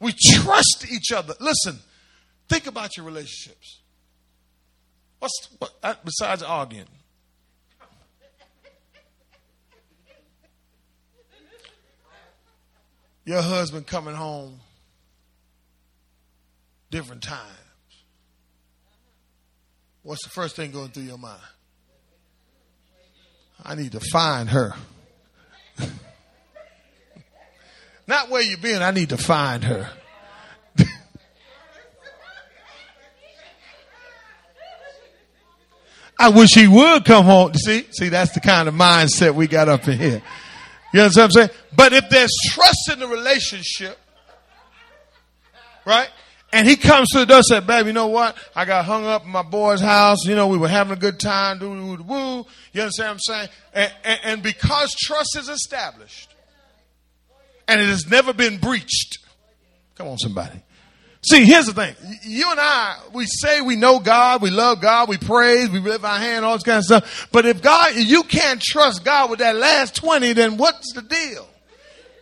We 0.00 0.12
trust 0.12 0.86
each 0.90 1.12
other. 1.12 1.34
Listen, 1.40 1.78
think 2.48 2.66
about 2.66 2.96
your 2.96 3.06
relationships. 3.06 3.80
What's 5.20 5.48
what, 5.58 5.72
uh, 5.82 5.94
besides 6.04 6.42
arguing? 6.42 6.86
Your 13.26 13.42
husband 13.42 13.86
coming 13.86 14.14
home 14.14 14.60
different 16.90 17.22
times. 17.22 17.42
What's 20.04 20.22
the 20.22 20.30
first 20.30 20.54
thing 20.54 20.70
going 20.70 20.88
through 20.90 21.02
your 21.02 21.18
mind? 21.18 21.42
I 23.64 23.74
need 23.74 23.92
to 23.92 24.00
find 24.00 24.48
her. 24.50 24.74
Not 28.06 28.30
where 28.30 28.42
you 28.42 28.56
been, 28.56 28.82
I 28.82 28.92
need 28.92 29.08
to 29.08 29.16
find 29.16 29.64
her. 29.64 29.90
I 36.16 36.28
wish 36.28 36.50
he 36.54 36.68
would 36.68 37.04
come 37.04 37.24
home. 37.24 37.54
See, 37.54 37.88
see, 37.90 38.08
that's 38.08 38.30
the 38.32 38.40
kind 38.40 38.68
of 38.68 38.74
mindset 38.74 39.34
we 39.34 39.48
got 39.48 39.68
up 39.68 39.88
in 39.88 39.98
here. 39.98 40.22
You 40.92 41.00
understand 41.00 41.32
what 41.34 41.42
I'm 41.42 41.48
saying? 41.48 41.60
But 41.74 41.92
if 41.92 42.08
there's 42.08 42.32
trust 42.50 42.90
in 42.92 42.98
the 42.98 43.06
relationship, 43.06 43.98
right? 45.84 46.08
And 46.52 46.66
he 46.66 46.76
comes 46.76 47.08
to 47.10 47.18
the 47.18 47.26
door 47.26 47.38
and 47.38 47.44
said, 47.44 47.66
babe, 47.66 47.86
you 47.86 47.92
know 47.92 48.06
what? 48.06 48.36
I 48.54 48.64
got 48.64 48.84
hung 48.84 49.04
up 49.04 49.24
in 49.24 49.30
my 49.30 49.42
boy's 49.42 49.80
house. 49.80 50.24
You 50.24 50.36
know, 50.36 50.46
we 50.46 50.58
were 50.58 50.68
having 50.68 50.92
a 50.92 50.98
good 50.98 51.18
time. 51.18 51.58
Doo, 51.58 51.74
doo, 51.74 51.96
doo, 51.98 52.02
woo. 52.04 52.46
You 52.72 52.82
understand 52.82 53.08
what 53.08 53.12
I'm 53.12 53.18
saying? 53.18 53.48
And, 53.74 53.92
and, 54.04 54.20
and 54.24 54.42
because 54.42 54.94
trust 54.94 55.36
is 55.36 55.48
established 55.48 56.34
and 57.68 57.80
it 57.80 57.88
has 57.88 58.06
never 58.08 58.32
been 58.32 58.58
breached. 58.58 59.18
Come 59.96 60.08
on, 60.08 60.18
somebody. 60.18 60.62
See, 61.28 61.44
here's 61.44 61.66
the 61.66 61.72
thing. 61.72 61.94
You 62.22 62.48
and 62.52 62.60
I, 62.60 62.98
we 63.12 63.26
say 63.26 63.60
we 63.60 63.74
know 63.74 63.98
God, 63.98 64.42
we 64.42 64.50
love 64.50 64.80
God, 64.80 65.08
we 65.08 65.18
praise, 65.18 65.68
we 65.68 65.80
lift 65.80 66.04
our 66.04 66.18
hand, 66.18 66.44
all 66.44 66.54
this 66.54 66.62
kind 66.62 66.78
of 66.78 66.84
stuff. 66.84 67.28
But 67.32 67.46
if 67.46 67.60
God, 67.60 67.96
you 67.96 68.22
can't 68.22 68.62
trust 68.62 69.04
God 69.04 69.30
with 69.30 69.40
that 69.40 69.56
last 69.56 69.96
20, 69.96 70.34
then 70.34 70.56
what's 70.56 70.92
the 70.92 71.02
deal? 71.02 71.48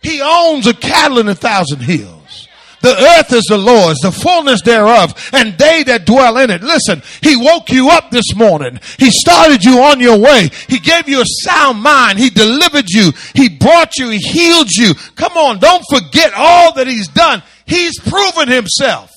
He 0.01 0.21
owns 0.23 0.65
a 0.65 0.73
cattle 0.73 1.19
in 1.19 1.27
a 1.27 1.35
thousand 1.35 1.81
hills. 1.81 2.47
The 2.81 2.95
earth 3.17 3.33
is 3.33 3.45
the 3.45 3.57
Lord's, 3.57 3.99
the 3.99 4.11
fullness 4.11 4.61
thereof, 4.61 5.13
and 5.33 5.57
they 5.57 5.83
that 5.83 6.05
dwell 6.05 6.37
in 6.37 6.51
it. 6.51 6.61
Listen, 6.61 7.01
He 7.21 7.35
woke 7.35 7.71
you 7.71 7.89
up 7.89 8.11
this 8.11 8.35
morning. 8.35 8.79
He 8.99 9.09
started 9.09 9.63
you 9.63 9.81
on 9.81 9.99
your 9.99 10.19
way. 10.19 10.49
He 10.67 10.79
gave 10.79 11.09
you 11.09 11.21
a 11.21 11.25
sound 11.25 11.81
mind. 11.81 12.19
He 12.19 12.29
delivered 12.29 12.89
you. 12.89 13.11
He 13.33 13.49
brought 13.49 13.97
you. 13.97 14.09
He 14.09 14.19
healed 14.19 14.69
you. 14.69 14.93
Come 15.15 15.33
on, 15.33 15.57
don't 15.57 15.83
forget 15.89 16.33
all 16.35 16.73
that 16.73 16.85
He's 16.85 17.07
done. 17.07 17.41
He's 17.65 17.99
proven 17.99 18.47
himself. 18.47 19.11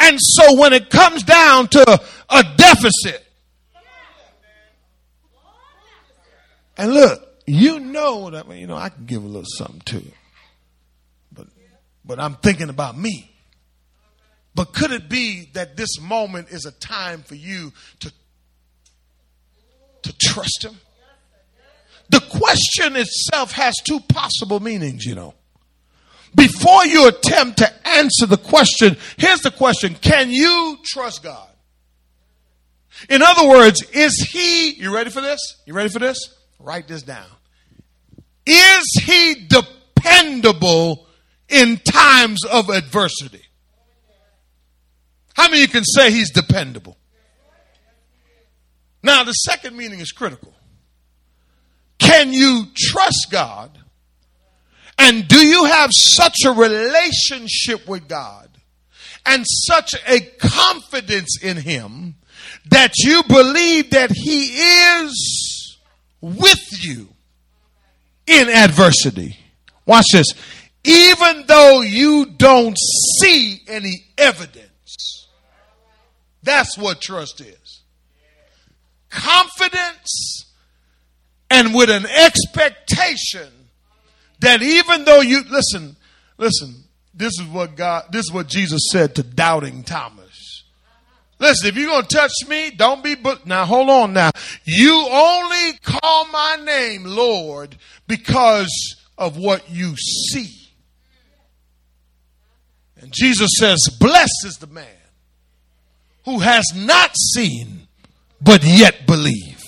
And 0.00 0.18
so 0.20 0.58
when 0.58 0.72
it 0.72 0.90
comes 0.90 1.22
down 1.22 1.68
to 1.68 2.02
a 2.28 2.44
deficit, 2.56 3.24
and 6.76 6.92
look, 6.92 7.28
you 7.46 7.78
know 7.78 8.30
that 8.30 8.50
you 8.56 8.66
know 8.66 8.76
I 8.76 8.88
can 8.88 9.06
give 9.06 9.22
a 9.22 9.26
little 9.26 9.44
something 9.46 9.80
to 9.86 9.98
it, 9.98 10.14
but 11.30 11.46
but 12.04 12.18
I'm 12.18 12.34
thinking 12.34 12.68
about 12.68 12.98
me. 12.98 13.30
But 14.54 14.74
could 14.74 14.90
it 14.90 15.08
be 15.08 15.48
that 15.54 15.76
this 15.76 16.00
moment 16.00 16.48
is 16.50 16.66
a 16.66 16.72
time 16.72 17.22
for 17.22 17.36
you 17.36 17.72
to 18.00 18.12
to 20.02 20.18
trust 20.18 20.64
him? 20.64 20.76
The 22.10 22.20
question 22.20 22.96
itself 22.96 23.52
has 23.52 23.74
two 23.84 24.00
possible 24.00 24.60
meanings, 24.60 25.04
you 25.04 25.14
know. 25.14 25.34
Before 26.34 26.86
you 26.86 27.08
attempt 27.08 27.58
to 27.58 27.88
answer 27.88 28.26
the 28.26 28.38
question, 28.38 28.96
here's 29.18 29.40
the 29.40 29.50
question 29.50 29.94
Can 29.94 30.30
you 30.30 30.78
trust 30.84 31.22
God? 31.22 31.48
In 33.08 33.22
other 33.22 33.48
words, 33.48 33.82
is 33.92 34.14
He, 34.32 34.74
you 34.74 34.94
ready 34.94 35.10
for 35.10 35.20
this? 35.20 35.40
You 35.66 35.74
ready 35.74 35.88
for 35.88 35.98
this? 35.98 36.34
Write 36.58 36.88
this 36.88 37.02
down. 37.02 37.26
Is 38.46 38.84
He 39.04 39.46
dependable 39.46 41.06
in 41.48 41.78
times 41.78 42.44
of 42.44 42.70
adversity? 42.70 43.42
How 45.34 45.48
many 45.48 45.60
you 45.60 45.68
can 45.68 45.84
say 45.84 46.10
He's 46.10 46.30
dependable? 46.30 46.96
Now, 49.02 49.24
the 49.24 49.32
second 49.32 49.76
meaning 49.76 49.98
is 49.98 50.12
critical. 50.12 50.54
Can 51.98 52.32
you 52.32 52.66
trust 52.74 53.28
God 53.30 53.78
and 55.02 55.26
do 55.26 55.44
you 55.44 55.64
have 55.64 55.90
such 55.92 56.44
a 56.46 56.52
relationship 56.52 57.88
with 57.88 58.06
God 58.06 58.48
and 59.26 59.44
such 59.48 59.94
a 60.06 60.20
confidence 60.20 61.42
in 61.42 61.56
Him 61.56 62.14
that 62.70 62.92
you 62.98 63.24
believe 63.24 63.90
that 63.90 64.12
He 64.12 64.44
is 64.44 65.78
with 66.20 66.84
you 66.84 67.08
in 68.28 68.48
adversity? 68.48 69.36
Watch 69.86 70.06
this. 70.12 70.28
Even 70.84 71.46
though 71.48 71.80
you 71.80 72.26
don't 72.36 72.78
see 73.18 73.60
any 73.66 74.04
evidence, 74.16 75.28
that's 76.44 76.78
what 76.78 77.00
trust 77.00 77.40
is. 77.40 77.82
Confidence 79.10 80.46
and 81.50 81.74
with 81.74 81.90
an 81.90 82.06
expectation 82.06 83.48
that 84.42 84.62
even 84.62 85.04
though 85.04 85.20
you 85.20 85.42
listen, 85.50 85.96
listen, 86.38 86.84
this 87.14 87.38
is 87.40 87.46
what 87.46 87.76
God, 87.76 88.04
this 88.12 88.26
is 88.26 88.32
what 88.32 88.46
Jesus 88.46 88.82
said 88.90 89.14
to 89.16 89.22
doubting 89.22 89.82
Thomas. 89.82 90.64
Listen, 91.38 91.68
if 91.68 91.76
you're 91.76 91.88
going 91.88 92.04
to 92.04 92.16
touch 92.16 92.32
me, 92.46 92.70
don't 92.70 93.02
be, 93.02 93.16
but 93.16 93.46
now 93.46 93.64
hold 93.64 93.90
on 93.90 94.12
now. 94.12 94.30
You 94.64 95.08
only 95.10 95.72
call 95.82 96.26
my 96.28 96.58
name 96.64 97.04
Lord 97.04 97.76
because 98.06 98.96
of 99.18 99.36
what 99.36 99.68
you 99.68 99.96
see. 99.96 100.48
And 103.00 103.12
Jesus 103.12 103.50
says, 103.58 103.80
blessed 103.98 104.44
is 104.44 104.58
the 104.58 104.68
man 104.68 104.86
who 106.24 106.38
has 106.38 106.64
not 106.76 107.10
seen, 107.34 107.88
but 108.40 108.62
yet 108.62 109.04
believe. 109.06 109.60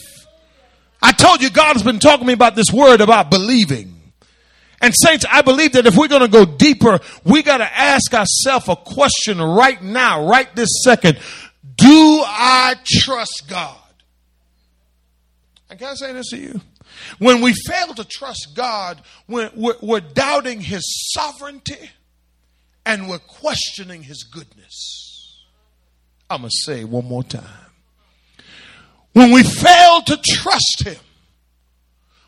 I 1.02 1.10
told 1.10 1.42
you 1.42 1.50
God 1.50 1.72
has 1.72 1.82
been 1.82 1.98
talking 1.98 2.20
to 2.20 2.26
me 2.26 2.32
about 2.34 2.54
this 2.54 2.72
word 2.72 3.00
about 3.00 3.30
believing. 3.30 3.93
And 4.80 4.94
saints, 4.96 5.24
I 5.30 5.42
believe 5.42 5.72
that 5.72 5.86
if 5.86 5.96
we're 5.96 6.08
going 6.08 6.22
to 6.22 6.28
go 6.28 6.44
deeper, 6.44 7.00
we 7.24 7.42
got 7.42 7.58
to 7.58 7.64
ask 7.78 8.12
ourselves 8.12 8.68
a 8.68 8.76
question 8.76 9.40
right 9.40 9.80
now, 9.82 10.26
right 10.26 10.54
this 10.54 10.82
second. 10.82 11.18
Do 11.76 12.22
I 12.26 12.74
trust 12.84 13.44
God? 13.48 13.76
And 15.70 15.78
can 15.78 15.88
I 15.88 15.94
say 15.94 16.12
this 16.12 16.30
to 16.30 16.38
you? 16.38 16.60
When 17.18 17.40
we 17.40 17.52
fail 17.52 17.94
to 17.94 18.04
trust 18.04 18.50
God, 18.54 19.00
we're, 19.28 19.50
we're, 19.54 19.76
we're 19.80 20.00
doubting 20.00 20.60
His 20.60 20.82
sovereignty 21.12 21.90
and 22.86 23.08
we're 23.08 23.18
questioning 23.18 24.02
His 24.02 24.24
goodness. 24.24 25.44
I'm 26.28 26.42
going 26.42 26.50
to 26.50 26.72
say 26.72 26.84
one 26.84 27.06
more 27.06 27.24
time. 27.24 27.44
When 29.12 29.30
we 29.30 29.42
fail 29.42 30.02
to 30.02 30.16
trust 30.16 30.82
Him, 30.84 31.00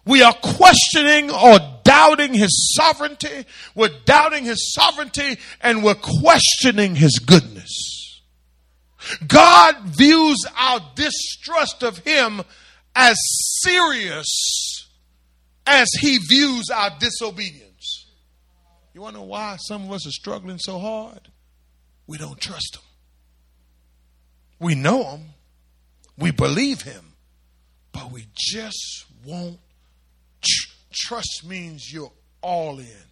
we 0.05 0.23
are 0.23 0.35
questioning 0.35 1.31
or 1.31 1.59
doubting 1.87 2.35
his 2.35 2.75
sovereignty. 2.75 3.47
We're 3.75 3.97
doubting 4.05 4.45
his 4.45 4.75
sovereignty 4.75 5.39
and 5.61 5.85
we're 5.85 5.95
questioning 5.95 6.97
his 6.97 7.19
goodness. 7.19 8.23
God 9.27 9.77
views 9.97 10.45
our 10.59 10.81
distrust 10.95 11.83
of 11.83 11.99
him 11.99 12.43
as 12.95 13.17
serious 13.63 14.89
as 15.67 15.89
he 16.01 16.19
views 16.19 16.71
our 16.75 16.91
disobedience. 16.99 18.07
You 18.95 19.03
want 19.03 19.15
to 19.15 19.21
know 19.21 19.27
why 19.27 19.57
some 19.59 19.85
of 19.85 19.93
us 19.93 20.07
are 20.07 20.13
struggling 20.13 20.59
so 20.59 20.79
hard? 20.79 21.29
We 22.07 22.19
don't 22.19 22.41
trust 22.41 22.77
him. 22.77 22.83
We 24.59 24.75
know 24.75 25.05
him, 25.05 25.21
we 26.17 26.31
believe 26.31 26.83
him, 26.83 27.13
but 27.93 28.11
we 28.11 28.27
just 28.35 29.05
won't 29.25 29.59
trust 30.97 31.45
means 31.47 31.93
you're 31.93 32.13
all 32.41 32.79
in. 32.79 33.05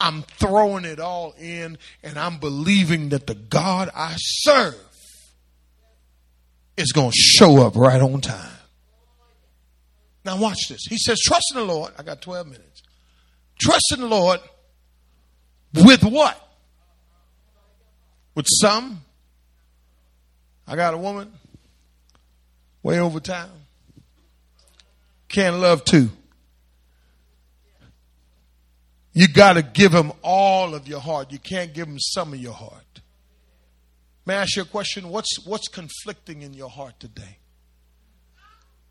I'm 0.00 0.22
throwing 0.22 0.84
it 0.84 0.98
all 0.98 1.34
in 1.38 1.78
and 2.02 2.18
I'm 2.18 2.38
believing 2.38 3.10
that 3.10 3.26
the 3.26 3.34
God 3.34 3.90
I 3.94 4.14
serve 4.16 4.74
is 6.76 6.92
going 6.92 7.10
to 7.10 7.16
show 7.16 7.64
up 7.64 7.76
right 7.76 8.00
on 8.00 8.20
time. 8.20 8.50
Now, 10.24 10.38
watch 10.38 10.68
this. 10.68 10.86
He 10.88 10.96
says, 10.96 11.20
Trust 11.20 11.52
in 11.54 11.60
the 11.60 11.66
Lord. 11.66 11.92
I 11.98 12.02
got 12.02 12.22
12 12.22 12.46
minutes. 12.46 12.82
Trust 13.60 13.92
in 13.92 14.00
the 14.00 14.08
Lord 14.08 14.40
with 15.74 16.02
what? 16.02 16.40
With 18.34 18.46
some. 18.48 19.02
I 20.66 20.76
got 20.76 20.94
a 20.94 20.96
woman 20.96 21.30
way 22.82 22.98
over 22.98 23.20
town 23.20 23.50
can't 25.34 25.56
love 25.56 25.84
two. 25.84 26.10
You 29.14 29.28
got 29.28 29.54
to 29.54 29.62
give 29.62 29.92
him 29.92 30.12
all 30.22 30.74
of 30.74 30.88
your 30.88 31.00
heart. 31.00 31.30
You 31.30 31.38
can't 31.38 31.72
give 31.72 31.86
him 31.86 31.98
some 32.00 32.32
of 32.32 32.40
your 32.40 32.52
heart. 32.52 33.00
May 34.26 34.34
I 34.34 34.42
ask 34.42 34.56
you 34.56 34.62
a 34.62 34.66
question? 34.66 35.08
What's, 35.08 35.46
what's 35.46 35.68
conflicting 35.68 36.42
in 36.42 36.52
your 36.52 36.68
heart 36.68 36.98
today? 36.98 37.38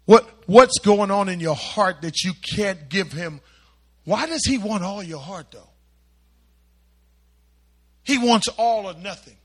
What, 0.05 0.29
what's 0.45 0.79
going 0.79 1.11
on 1.11 1.27
in 1.27 1.39
your 1.39 1.55
heart 1.55 2.01
that 2.01 2.23
you 2.23 2.33
can't 2.55 2.89
give 2.89 3.11
him? 3.11 3.41
Why 4.05 4.25
does 4.25 4.45
he 4.45 4.57
want 4.57 4.83
all 4.83 5.03
your 5.03 5.19
heart, 5.19 5.47
though? 5.51 5.69
He 8.03 8.17
wants 8.17 8.47
all 8.57 8.85
or 8.87 8.93
nothing. 8.93 9.37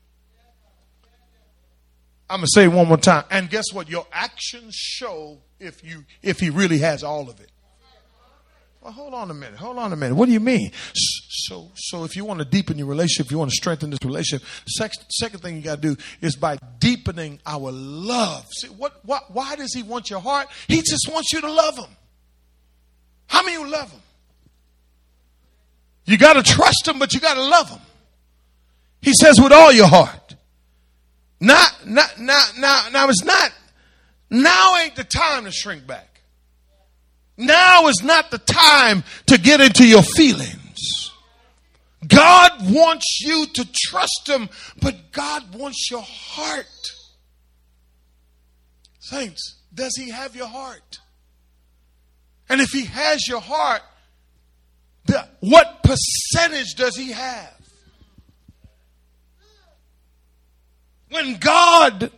I'm 2.29 2.39
going 2.39 2.45
to 2.45 2.51
say 2.53 2.65
it 2.65 2.67
one 2.67 2.87
more 2.87 2.97
time. 2.97 3.23
And 3.31 3.49
guess 3.49 3.65
what? 3.73 3.89
Your 3.89 4.05
actions 4.11 4.75
show 4.75 5.39
if 5.59 5.83
you 5.83 6.05
if 6.21 6.39
he 6.39 6.49
really 6.49 6.77
has 6.79 7.03
all 7.03 7.29
of 7.29 7.39
it. 7.39 7.51
Well, 8.81 8.93
hold 8.93 9.13
on 9.13 9.29
a 9.29 9.33
minute. 9.33 9.59
Hold 9.59 9.77
on 9.77 9.91
a 9.91 9.95
minute. 9.97 10.15
What 10.15 10.27
do 10.27 10.31
you 10.31 10.39
mean? 10.39 10.71
So, 10.93 11.69
so 11.75 12.05
if 12.05 12.15
you 12.15 12.23
want 12.23 12.39
to 12.39 12.45
deepen 12.45 12.77
your 12.77 12.87
relationship, 12.87 13.25
if 13.25 13.31
you 13.31 13.37
want 13.37 13.51
to 13.51 13.55
strengthen 13.55 13.89
this 13.89 13.99
relationship, 14.03 14.47
second, 14.67 15.03
second 15.09 15.39
thing 15.41 15.57
you 15.57 15.61
got 15.61 15.81
to 15.81 15.95
do 15.95 16.01
is 16.21 16.37
by 16.37 16.57
deepening 16.79 17.39
our 17.45 17.71
love. 17.71 18.45
See, 18.57 18.69
what, 18.69 19.03
what, 19.05 19.31
why 19.31 19.57
does 19.57 19.73
he 19.73 19.83
want 19.83 20.09
your 20.09 20.21
heart? 20.21 20.47
He 20.67 20.77
just 20.77 21.09
wants 21.11 21.33
you 21.33 21.41
to 21.41 21.51
love 21.51 21.77
him. 21.77 21.89
How 23.27 23.43
many 23.43 23.61
you 23.61 23.69
love 23.69 23.91
him? 23.91 24.01
You 26.05 26.17
got 26.17 26.33
to 26.33 26.43
trust 26.43 26.87
him, 26.87 26.99
but 26.99 27.13
you 27.13 27.19
got 27.19 27.35
to 27.35 27.43
love 27.43 27.69
him. 27.69 27.81
He 29.01 29.13
says 29.13 29.39
with 29.41 29.51
all 29.51 29.71
your 29.71 29.87
heart. 29.87 30.35
Not, 31.41 31.85
not, 31.85 32.19
not, 32.19 32.53
now, 32.57 32.87
now 32.91 33.09
it's 33.09 33.23
not, 33.23 33.51
now 34.29 34.77
ain't 34.77 34.95
the 34.95 35.03
time 35.03 35.45
to 35.45 35.51
shrink 35.51 35.85
back. 35.85 36.08
Now 37.39 37.87
is 37.87 38.03
not 38.03 38.31
the 38.31 38.37
time 38.37 39.05
to 39.27 39.39
get 39.39 39.61
into 39.61 39.87
your 39.87 40.03
feelings. 40.03 41.11
God 42.05 42.51
wants 42.69 43.21
you 43.21 43.45
to 43.53 43.67
trust 43.73 44.27
Him, 44.27 44.49
but 44.81 45.13
God 45.13 45.55
wants 45.55 45.89
your 45.89 46.03
heart. 46.03 46.65
Saints, 48.99 49.61
does 49.73 49.95
He 49.95 50.09
have 50.11 50.35
your 50.35 50.47
heart? 50.47 50.99
And 52.49 52.59
if 52.59 52.71
He 52.71 52.83
has 52.85 53.25
your 53.25 53.39
heart, 53.39 53.83
the, 55.05 55.25
what 55.39 55.81
percentage 55.81 56.75
does 56.75 56.97
He 56.97 57.13
have? 57.13 57.55
When 61.09 61.37
God 61.37 62.11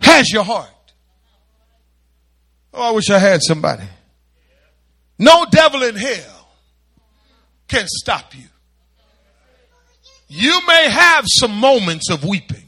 has 0.00 0.32
your 0.32 0.44
heart. 0.44 0.70
Oh, 2.72 2.88
I 2.88 2.90
wish 2.92 3.10
I 3.10 3.18
had 3.18 3.42
somebody. 3.42 3.84
No 5.22 5.46
devil 5.48 5.84
in 5.84 5.94
hell 5.94 6.48
can 7.68 7.86
stop 7.86 8.34
you. 8.36 8.44
You 10.26 10.60
may 10.66 10.90
have 10.90 11.24
some 11.28 11.52
moments 11.52 12.10
of 12.10 12.24
weeping. 12.24 12.64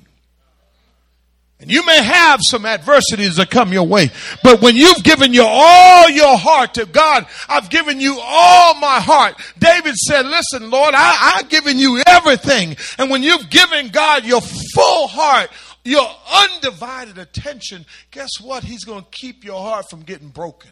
And 1.59 1.69
you 1.69 1.85
may 1.85 2.01
have 2.01 2.39
some 2.43 2.65
adversities 2.65 3.37
that 3.37 3.51
come 3.51 3.73
your 3.73 3.89
way. 3.89 4.11
But 4.45 4.61
when 4.61 4.77
you've 4.77 5.03
given 5.03 5.35
your 5.35 5.49
all 5.49 6.09
your 6.11 6.37
heart 6.37 6.75
to 6.75 6.87
God, 6.87 7.27
I've 7.49 7.71
given 7.71 7.99
you 8.01 8.21
all 8.23 8.75
my 8.75 9.01
heart. 9.01 9.35
David 9.59 9.97
said, 9.97 10.25
listen, 10.25 10.71
Lord, 10.71 10.95
I, 10.95 11.37
I've 11.37 11.49
given 11.49 11.77
you 11.77 12.03
everything. 12.07 12.77
And 12.99 13.11
when 13.11 13.25
you've 13.25 13.51
given 13.51 13.89
God 13.89 14.25
your 14.25 14.43
full 14.43 15.09
heart, 15.09 15.51
your 15.85 16.09
undivided 16.33 17.19
attention, 17.19 17.85
guess 18.13 18.31
what? 18.41 18.63
He's 18.63 18.85
going 18.85 19.03
to 19.03 19.11
keep 19.11 19.43
your 19.43 19.61
heart 19.61 19.91
from 19.91 20.03
getting 20.03 20.29
broken. 20.29 20.71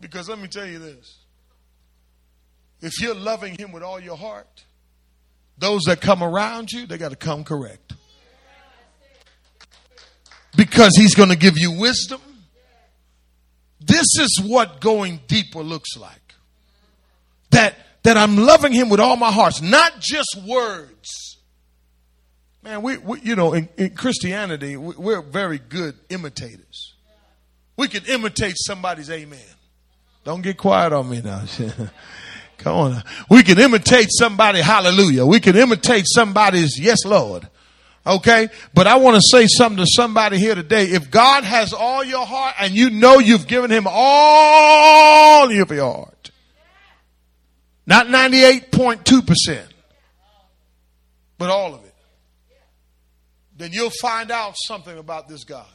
Because 0.00 0.28
let 0.28 0.38
me 0.38 0.48
tell 0.48 0.66
you 0.66 0.78
this 0.78 1.18
if 2.80 3.00
you're 3.00 3.14
loving 3.14 3.56
Him 3.56 3.72
with 3.72 3.82
all 3.82 4.00
your 4.00 4.16
heart, 4.16 4.64
those 5.58 5.82
that 5.82 6.00
come 6.00 6.22
around 6.22 6.72
you, 6.72 6.86
they 6.86 6.96
got 6.96 7.10
to 7.10 7.16
come 7.16 7.44
correct. 7.44 7.92
Because 10.56 10.96
He's 10.96 11.14
going 11.14 11.28
to 11.28 11.36
give 11.36 11.58
you 11.58 11.72
wisdom. 11.72 12.20
This 13.80 14.06
is 14.18 14.40
what 14.42 14.80
going 14.80 15.20
deeper 15.26 15.62
looks 15.62 15.96
like. 15.96 16.34
That, 17.50 17.74
that 18.02 18.16
I'm 18.16 18.36
loving 18.36 18.72
Him 18.72 18.88
with 18.88 19.00
all 19.00 19.16
my 19.16 19.30
heart, 19.30 19.60
not 19.62 20.00
just 20.00 20.38
words. 20.46 21.38
Man, 22.62 22.82
we, 22.82 22.98
we 22.98 23.20
you 23.20 23.36
know, 23.36 23.54
in, 23.54 23.68
in 23.76 23.90
Christianity, 23.94 24.76
we're 24.76 25.22
very 25.22 25.58
good 25.58 25.96
imitators. 26.08 26.94
We 27.76 27.88
can 27.88 28.04
imitate 28.06 28.56
somebody's 28.58 29.10
amen. 29.10 29.38
Don't 30.24 30.42
get 30.42 30.56
quiet 30.56 30.92
on 30.92 31.08
me 31.08 31.22
now. 31.22 31.44
Come 32.58 32.76
on. 32.76 33.02
We 33.30 33.42
can 33.42 33.58
imitate 33.58 34.08
somebody, 34.10 34.60
hallelujah. 34.60 35.24
We 35.24 35.40
can 35.40 35.56
imitate 35.56 36.04
somebody's 36.06 36.78
yes, 36.78 37.04
Lord. 37.06 37.48
Okay? 38.06 38.48
But 38.74 38.86
I 38.86 38.96
want 38.96 39.16
to 39.16 39.22
say 39.22 39.46
something 39.46 39.82
to 39.82 39.90
somebody 39.90 40.38
here 40.38 40.54
today. 40.54 40.84
If 40.84 41.10
God 41.10 41.44
has 41.44 41.72
all 41.72 42.04
your 42.04 42.26
heart 42.26 42.54
and 42.60 42.74
you 42.74 42.90
know 42.90 43.18
you've 43.18 43.46
given 43.46 43.70
him 43.70 43.86
all 43.88 45.50
of 45.50 45.70
your 45.70 45.94
heart, 45.94 46.30
not 47.86 48.06
98.2%, 48.06 49.62
but 51.38 51.50
all 51.50 51.74
of 51.74 51.84
it, 51.84 51.94
then 53.56 53.72
you'll 53.72 53.90
find 53.90 54.30
out 54.30 54.54
something 54.66 54.98
about 54.98 55.28
this 55.28 55.44
God 55.44 55.66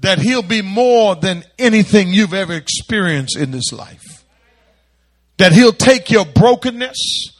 that 0.00 0.18
he'll 0.18 0.42
be 0.42 0.62
more 0.62 1.14
than 1.14 1.44
anything 1.58 2.08
you've 2.08 2.34
ever 2.34 2.54
experienced 2.54 3.36
in 3.36 3.50
this 3.50 3.72
life. 3.72 4.24
That 5.36 5.52
he'll 5.52 5.72
take 5.72 6.10
your 6.10 6.24
brokenness 6.24 7.32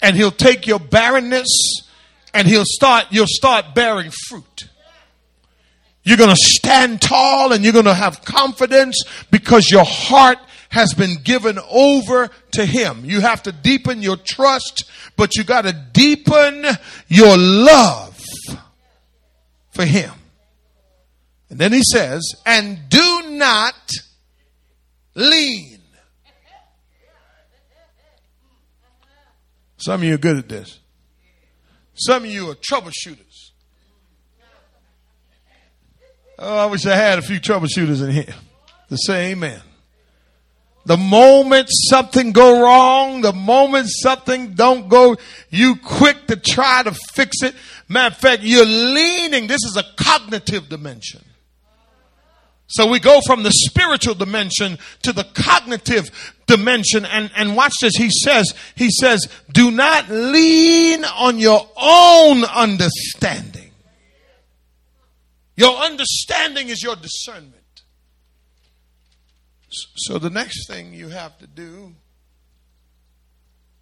and 0.00 0.16
he'll 0.16 0.30
take 0.30 0.66
your 0.66 0.78
barrenness 0.78 1.48
and 2.32 2.46
he'll 2.46 2.64
start, 2.64 3.06
you'll 3.10 3.26
start 3.28 3.74
bearing 3.74 4.10
fruit. 4.28 4.68
You're 6.02 6.16
going 6.16 6.30
to 6.30 6.36
stand 6.36 7.02
tall 7.02 7.52
and 7.52 7.64
you're 7.64 7.72
going 7.72 7.86
to 7.86 7.94
have 7.94 8.24
confidence 8.24 9.02
because 9.30 9.68
your 9.70 9.84
heart 9.84 10.38
has 10.68 10.94
been 10.94 11.16
given 11.24 11.58
over 11.70 12.30
to 12.52 12.64
him. 12.64 13.04
You 13.04 13.20
have 13.20 13.42
to 13.44 13.52
deepen 13.52 14.02
your 14.02 14.16
trust, 14.16 14.84
but 15.16 15.36
you 15.36 15.42
got 15.42 15.62
to 15.62 15.72
deepen 15.72 16.64
your 17.08 17.36
love 17.36 18.20
for 19.70 19.84
him. 19.84 20.12
And 21.48 21.58
then 21.58 21.72
he 21.72 21.82
says, 21.92 22.22
and 22.44 22.88
do 22.88 23.22
not 23.30 23.90
lean. 25.14 25.80
Some 29.78 30.00
of 30.00 30.04
you 30.04 30.14
are 30.14 30.18
good 30.18 30.38
at 30.38 30.48
this. 30.48 30.80
Some 31.94 32.24
of 32.24 32.30
you 32.30 32.50
are 32.50 32.54
troubleshooters. 32.54 33.52
Oh, 36.38 36.58
I 36.58 36.66
wish 36.66 36.84
I 36.84 36.96
had 36.96 37.18
a 37.18 37.22
few 37.22 37.40
troubleshooters 37.40 38.04
in 38.04 38.10
here 38.10 38.34
to 38.88 38.96
say 38.96 39.32
amen. 39.32 39.60
The 40.84 40.96
moment 40.96 41.68
something 41.70 42.32
go 42.32 42.62
wrong, 42.62 43.20
the 43.20 43.32
moment 43.32 43.88
something 43.88 44.54
don't 44.54 44.88
go, 44.88 45.16
you 45.50 45.76
quick 45.76 46.26
to 46.28 46.36
try 46.36 46.82
to 46.82 46.92
fix 47.14 47.42
it. 47.42 47.54
Matter 47.88 48.14
of 48.14 48.20
fact, 48.20 48.42
you're 48.42 48.64
leaning. 48.64 49.46
This 49.46 49.64
is 49.64 49.76
a 49.76 49.84
cognitive 49.96 50.68
dimension. 50.68 51.24
So 52.68 52.90
we 52.90 52.98
go 52.98 53.20
from 53.24 53.42
the 53.42 53.52
spiritual 53.52 54.14
dimension 54.14 54.78
to 55.02 55.12
the 55.12 55.24
cognitive 55.24 56.34
dimension. 56.46 57.04
And, 57.04 57.30
and 57.36 57.56
watch 57.56 57.74
this. 57.80 57.94
He 57.96 58.10
says, 58.10 58.52
he 58.74 58.90
says, 58.90 59.28
do 59.52 59.70
not 59.70 60.08
lean 60.08 61.04
on 61.04 61.38
your 61.38 61.68
own 61.76 62.44
understanding. 62.44 63.70
Your 65.56 65.76
understanding 65.76 66.68
is 66.68 66.82
your 66.82 66.96
discernment. 66.96 67.54
So 69.68 70.18
the 70.18 70.30
next 70.30 70.68
thing 70.68 70.92
you 70.92 71.08
have 71.08 71.38
to 71.38 71.46
do 71.46 71.94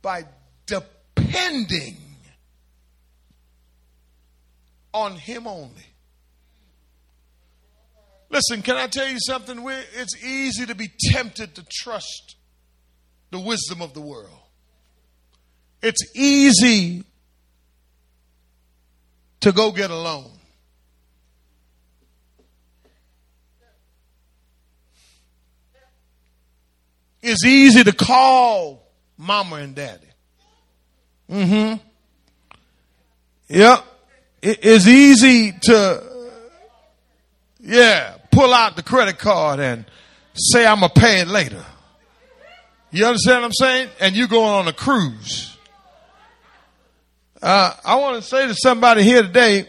by 0.02 0.24
depending 0.66 1.96
on 4.92 5.16
Him 5.16 5.46
only 5.46 5.93
Listen, 8.30 8.62
can 8.62 8.76
I 8.76 8.86
tell 8.86 9.06
you 9.06 9.18
something? 9.20 9.64
It's 9.96 10.22
easy 10.24 10.66
to 10.66 10.74
be 10.74 10.90
tempted 11.12 11.54
to 11.54 11.64
trust 11.70 12.36
the 13.30 13.38
wisdom 13.38 13.80
of 13.82 13.94
the 13.94 14.00
world. 14.00 14.30
It's 15.82 16.16
easy 16.16 17.04
to 19.40 19.52
go 19.52 19.70
get 19.70 19.90
a 19.90 19.96
loan. 19.96 20.30
It's 27.22 27.44
easy 27.44 27.84
to 27.84 27.92
call 27.92 28.86
mama 29.16 29.56
and 29.56 29.74
daddy. 29.74 30.06
Mm-hmm. 31.30 31.82
Yep. 33.48 33.84
It's 34.42 34.86
easy 34.86 35.52
to 35.52 36.13
yeah, 37.64 38.16
pull 38.30 38.52
out 38.52 38.76
the 38.76 38.82
credit 38.82 39.18
card 39.18 39.58
and 39.58 39.86
say, 40.34 40.66
I'm 40.66 40.80
going 40.80 40.90
to 40.94 41.00
pay 41.00 41.20
it 41.20 41.28
later. 41.28 41.64
You 42.90 43.06
understand 43.06 43.38
what 43.38 43.46
I'm 43.46 43.52
saying? 43.52 43.88
And 44.00 44.14
you 44.14 44.28
going 44.28 44.54
on 44.54 44.68
a 44.68 44.72
cruise. 44.72 45.56
Uh, 47.42 47.74
I 47.84 47.96
want 47.96 48.16
to 48.16 48.22
say 48.22 48.46
to 48.46 48.54
somebody 48.54 49.02
here 49.02 49.22
today 49.22 49.66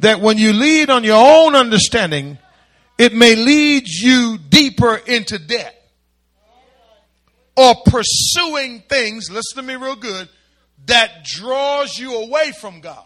that 0.00 0.20
when 0.20 0.38
you 0.38 0.52
lead 0.52 0.90
on 0.90 1.04
your 1.04 1.24
own 1.24 1.54
understanding, 1.54 2.38
it 2.98 3.14
may 3.14 3.36
lead 3.36 3.84
you 3.86 4.36
deeper 4.48 4.96
into 4.96 5.38
debt. 5.38 5.76
or 7.56 7.74
pursuing 7.84 8.80
things, 8.88 9.30
listen 9.30 9.56
to 9.56 9.62
me 9.62 9.74
real 9.74 9.96
good, 9.96 10.28
that 10.86 11.24
draws 11.24 11.98
you 11.98 12.16
away 12.16 12.52
from 12.52 12.80
God. 12.80 13.04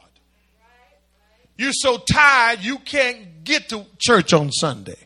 You're 1.57 1.73
so 1.73 1.99
tired 1.99 2.61
you 2.63 2.79
can't 2.79 3.45
get 3.45 3.69
to 3.69 3.87
church 3.99 4.33
on 4.33 4.51
Sunday. 4.51 4.99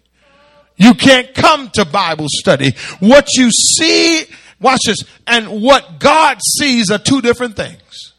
You 0.77 0.95
can't 0.95 1.35
come 1.35 1.71
to 1.71 1.85
Bible 1.85 2.27
study. 2.29 2.73
What 3.01 3.29
you 3.35 3.51
see, 3.51 4.25
watch 4.61 4.81
this, 4.87 5.05
and 5.27 5.61
what 5.63 5.99
God 5.99 6.39
sees 6.59 6.91
are 6.91 6.99
two 6.99 7.21
different 7.21 7.57
things. 7.57 8.15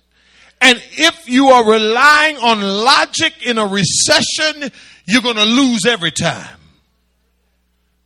And 0.62 0.82
if 0.92 1.30
you 1.30 1.48
are 1.48 1.70
relying 1.70 2.38
on 2.38 2.62
logic 2.62 3.34
in 3.46 3.58
a 3.58 3.66
recession, 3.66 4.72
you're 5.06 5.22
going 5.22 5.38
to 5.38 5.46
lose 5.46 5.86
every 5.86 6.12
time. 6.12 6.58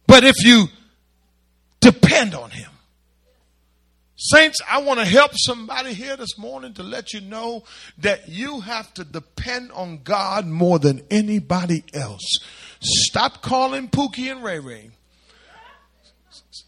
But 0.05 0.23
if 0.23 0.35
you 0.43 0.67
depend 1.79 2.35
on 2.35 2.51
Him, 2.51 2.69
Saints, 4.25 4.61
I 4.69 4.81
want 4.81 5.01
to 5.01 5.05
help 5.05 5.31
somebody 5.35 5.93
here 5.93 6.15
this 6.15 6.37
morning 6.37 6.73
to 6.75 6.83
let 6.83 7.11
you 7.11 7.19
know 7.19 7.65
that 7.97 8.29
you 8.29 8.61
have 8.61 8.93
to 8.93 9.03
depend 9.03 9.73
on 9.73 10.01
God 10.01 10.45
more 10.45 10.79
than 10.79 11.05
anybody 11.11 11.83
else. 11.93 12.37
Stop 12.79 13.41
calling 13.41 13.89
Pookie 13.89 14.31
and 14.31 14.41
Ray 14.41 14.59
Ray. 14.59 14.91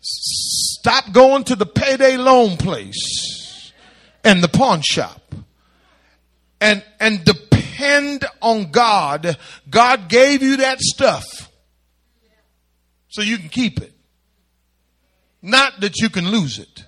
Stop 0.02 1.14
going 1.14 1.46
to 1.46 1.56
the 1.56 1.66
payday 1.66 2.18
loan 2.18 2.58
place 2.58 3.72
and 4.26 4.44
the 4.44 4.50
pawn 4.50 4.82
shop. 4.82 5.34
And, 6.60 6.84
and 7.00 7.24
depend 7.24 8.26
on 8.42 8.72
God. 8.72 9.38
God 9.70 10.10
gave 10.10 10.44
you 10.44 10.58
that 10.58 10.82
stuff 10.82 11.24
so 13.08 13.22
you 13.22 13.38
can 13.38 13.48
keep 13.48 13.82
it. 13.82 13.94
Not 15.42 15.80
that 15.80 16.02
you 16.02 16.10
can 16.10 16.28
lose 16.28 16.60
it. 16.60 16.84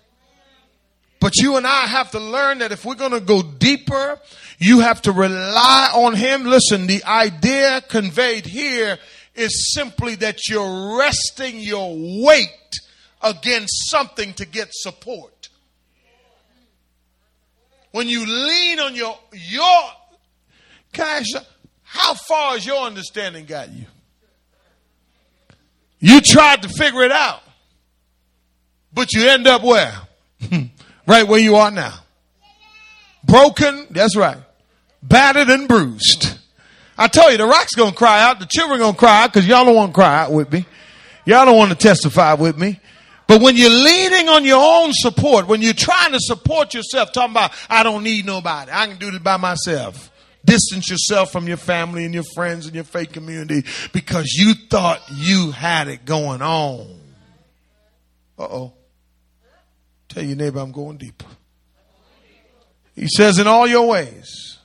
But 1.28 1.36
you 1.36 1.58
and 1.58 1.68
I 1.68 1.88
have 1.88 2.12
to 2.12 2.22
learn 2.22 2.60
that 2.60 2.72
if 2.72 2.86
we're 2.86 2.96
going 2.96 3.12
to 3.12 3.20
go 3.20 3.42
deeper, 3.42 4.18
you 4.60 4.80
have 4.80 5.02
to 5.02 5.12
rely 5.12 5.92
on 5.94 6.16
Him. 6.16 6.46
Listen, 6.46 6.88
the 6.88 7.04
idea 7.04 7.82
conveyed 7.82 8.46
here 8.46 8.98
is 9.36 9.74
simply 9.74 10.16
that 10.16 10.48
you're 10.48 10.98
resting 10.98 11.60
your 11.60 11.94
weight 12.24 12.72
against 13.22 13.90
something 13.90 14.36
to 14.36 14.46
get 14.46 14.70
support. 14.72 15.50
When 17.92 18.08
you 18.08 18.26
lean 18.26 18.80
on 18.80 18.96
your, 18.96 19.20
your, 19.34 19.84
can 20.94 21.26
how 21.84 22.14
far 22.14 22.54
has 22.54 22.66
your 22.66 22.86
understanding 22.86 23.44
got 23.44 23.70
you? 23.74 23.84
You 26.00 26.22
tried 26.22 26.62
to 26.62 26.70
figure 26.70 27.04
it 27.04 27.12
out, 27.12 27.44
but 28.94 29.12
you 29.12 29.28
end 29.28 29.46
up 29.46 29.62
where? 29.62 29.94
right 31.08 31.28
where 31.28 31.40
you 31.40 31.56
are 31.56 31.72
now. 31.72 31.94
Broken, 33.24 33.88
that's 33.90 34.16
right. 34.16 34.38
Battered 35.02 35.50
and 35.50 35.68
bruised. 35.68 36.38
I 36.98 37.08
tell 37.08 37.32
you, 37.32 37.38
the 37.38 37.46
rock's 37.46 37.76
gonna 37.76 37.96
cry 37.96 38.24
out, 38.24 38.40
the 38.40 38.46
children 38.46 38.80
gonna 38.80 38.98
cry 38.98 39.24
out 39.24 39.34
because 39.34 39.48
y'all 39.48 39.66
don't 39.66 39.76
want 39.76 39.92
to 39.92 39.96
cry 39.96 40.24
out 40.24 40.32
with 40.32 40.52
me. 40.52 40.66
Y'all 41.26 41.46
don't 41.46 41.58
want 41.58 41.72
to 41.72 41.78
testify 41.78 42.34
with 42.34 42.58
me. 42.58 42.80
But 43.28 43.42
when 43.42 43.58
you're 43.58 43.70
leaning 43.70 44.30
on 44.30 44.46
your 44.46 44.64
own 44.64 44.94
support, 44.94 45.48
when 45.48 45.62
you're 45.62 45.74
trying 45.74 46.14
to 46.14 46.20
support 46.20 46.74
yourself, 46.74 47.12
talking 47.12 47.32
about, 47.32 47.52
I 47.70 47.84
don't 47.84 48.04
need 48.04 48.26
nobody, 48.26 48.72
I 48.74 48.88
can 48.88 48.98
do 48.98 49.12
this 49.12 49.20
by 49.20 49.38
myself. 49.38 50.10
Distance 50.46 50.90
yourself 50.90 51.34
from 51.34 51.46
your 51.46 51.58
family 51.58 52.06
and 52.06 52.14
your 52.14 52.24
friends 52.34 52.68
and 52.68 52.74
your 52.74 52.86
faith 52.86 53.12
community 53.12 53.66
because 53.92 54.32
you 54.34 54.54
thought 54.54 55.02
you 55.14 55.52
had 55.52 55.90
it 55.90 56.06
going 56.06 56.42
on. 56.42 56.88
Uh 58.40 58.44
oh. 58.44 58.74
Tell 60.18 60.26
your 60.26 60.36
neighbor, 60.36 60.58
I'm 60.58 60.72
going 60.72 60.98
deeper. 60.98 61.28
He 62.96 63.08
says, 63.08 63.38
in 63.38 63.46
all 63.46 63.68
your 63.68 63.88
ways, 63.88 64.58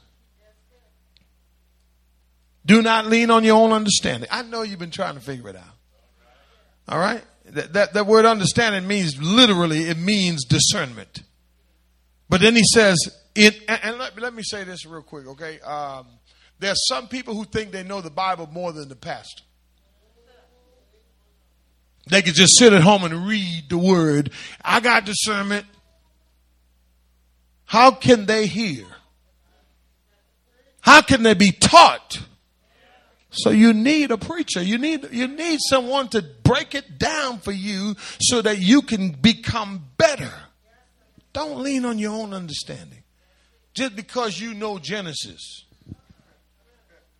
do 2.64 2.80
not 2.80 3.04
lean 3.04 3.30
on 3.30 3.44
your 3.44 3.56
own 3.58 3.70
understanding. 3.70 4.30
I 4.32 4.44
know 4.44 4.62
you've 4.62 4.78
been 4.78 4.90
trying 4.90 5.12
to 5.16 5.20
figure 5.20 5.50
it 5.50 5.56
out. 5.56 5.76
All 6.88 6.98
right? 6.98 7.22
That, 7.50 7.74
that, 7.74 7.92
that 7.92 8.06
word 8.06 8.24
understanding 8.24 8.86
means 8.86 9.20
literally, 9.20 9.90
it 9.90 9.98
means 9.98 10.46
discernment. 10.46 11.22
But 12.30 12.40
then 12.40 12.56
he 12.56 12.64
says, 12.72 12.96
it, 13.34 13.62
and 13.68 13.98
let, 13.98 14.18
let 14.18 14.32
me 14.32 14.42
say 14.42 14.64
this 14.64 14.86
real 14.86 15.02
quick, 15.02 15.26
okay? 15.26 15.60
Um, 15.60 16.06
there's 16.60 16.80
some 16.88 17.08
people 17.08 17.34
who 17.34 17.44
think 17.44 17.72
they 17.72 17.82
know 17.82 18.00
the 18.00 18.08
Bible 18.08 18.48
more 18.50 18.72
than 18.72 18.88
the 18.88 18.96
pastor. 18.96 19.42
They 22.08 22.22
could 22.22 22.34
just 22.34 22.58
sit 22.58 22.72
at 22.72 22.82
home 22.82 23.04
and 23.04 23.26
read 23.26 23.64
the 23.68 23.78
word. 23.78 24.32
I 24.64 24.80
got 24.80 25.04
discernment. 25.04 25.66
How 27.64 27.92
can 27.92 28.26
they 28.26 28.46
hear? 28.46 28.84
How 30.80 31.00
can 31.00 31.22
they 31.22 31.34
be 31.34 31.52
taught? 31.52 32.20
So 33.30 33.50
you 33.50 33.72
need 33.72 34.10
a 34.10 34.18
preacher. 34.18 34.62
You 34.62 34.76
need, 34.76 35.08
you 35.10 35.26
need 35.26 35.58
someone 35.68 36.08
to 36.08 36.20
break 36.20 36.74
it 36.74 36.98
down 36.98 37.38
for 37.38 37.52
you 37.52 37.96
so 38.20 38.42
that 38.42 38.58
you 38.58 38.82
can 38.82 39.12
become 39.12 39.86
better. 39.96 40.32
Don't 41.32 41.60
lean 41.60 41.86
on 41.86 41.98
your 41.98 42.12
own 42.12 42.34
understanding. 42.34 43.02
Just 43.72 43.96
because 43.96 44.38
you 44.38 44.52
know 44.52 44.78
Genesis, 44.78 45.64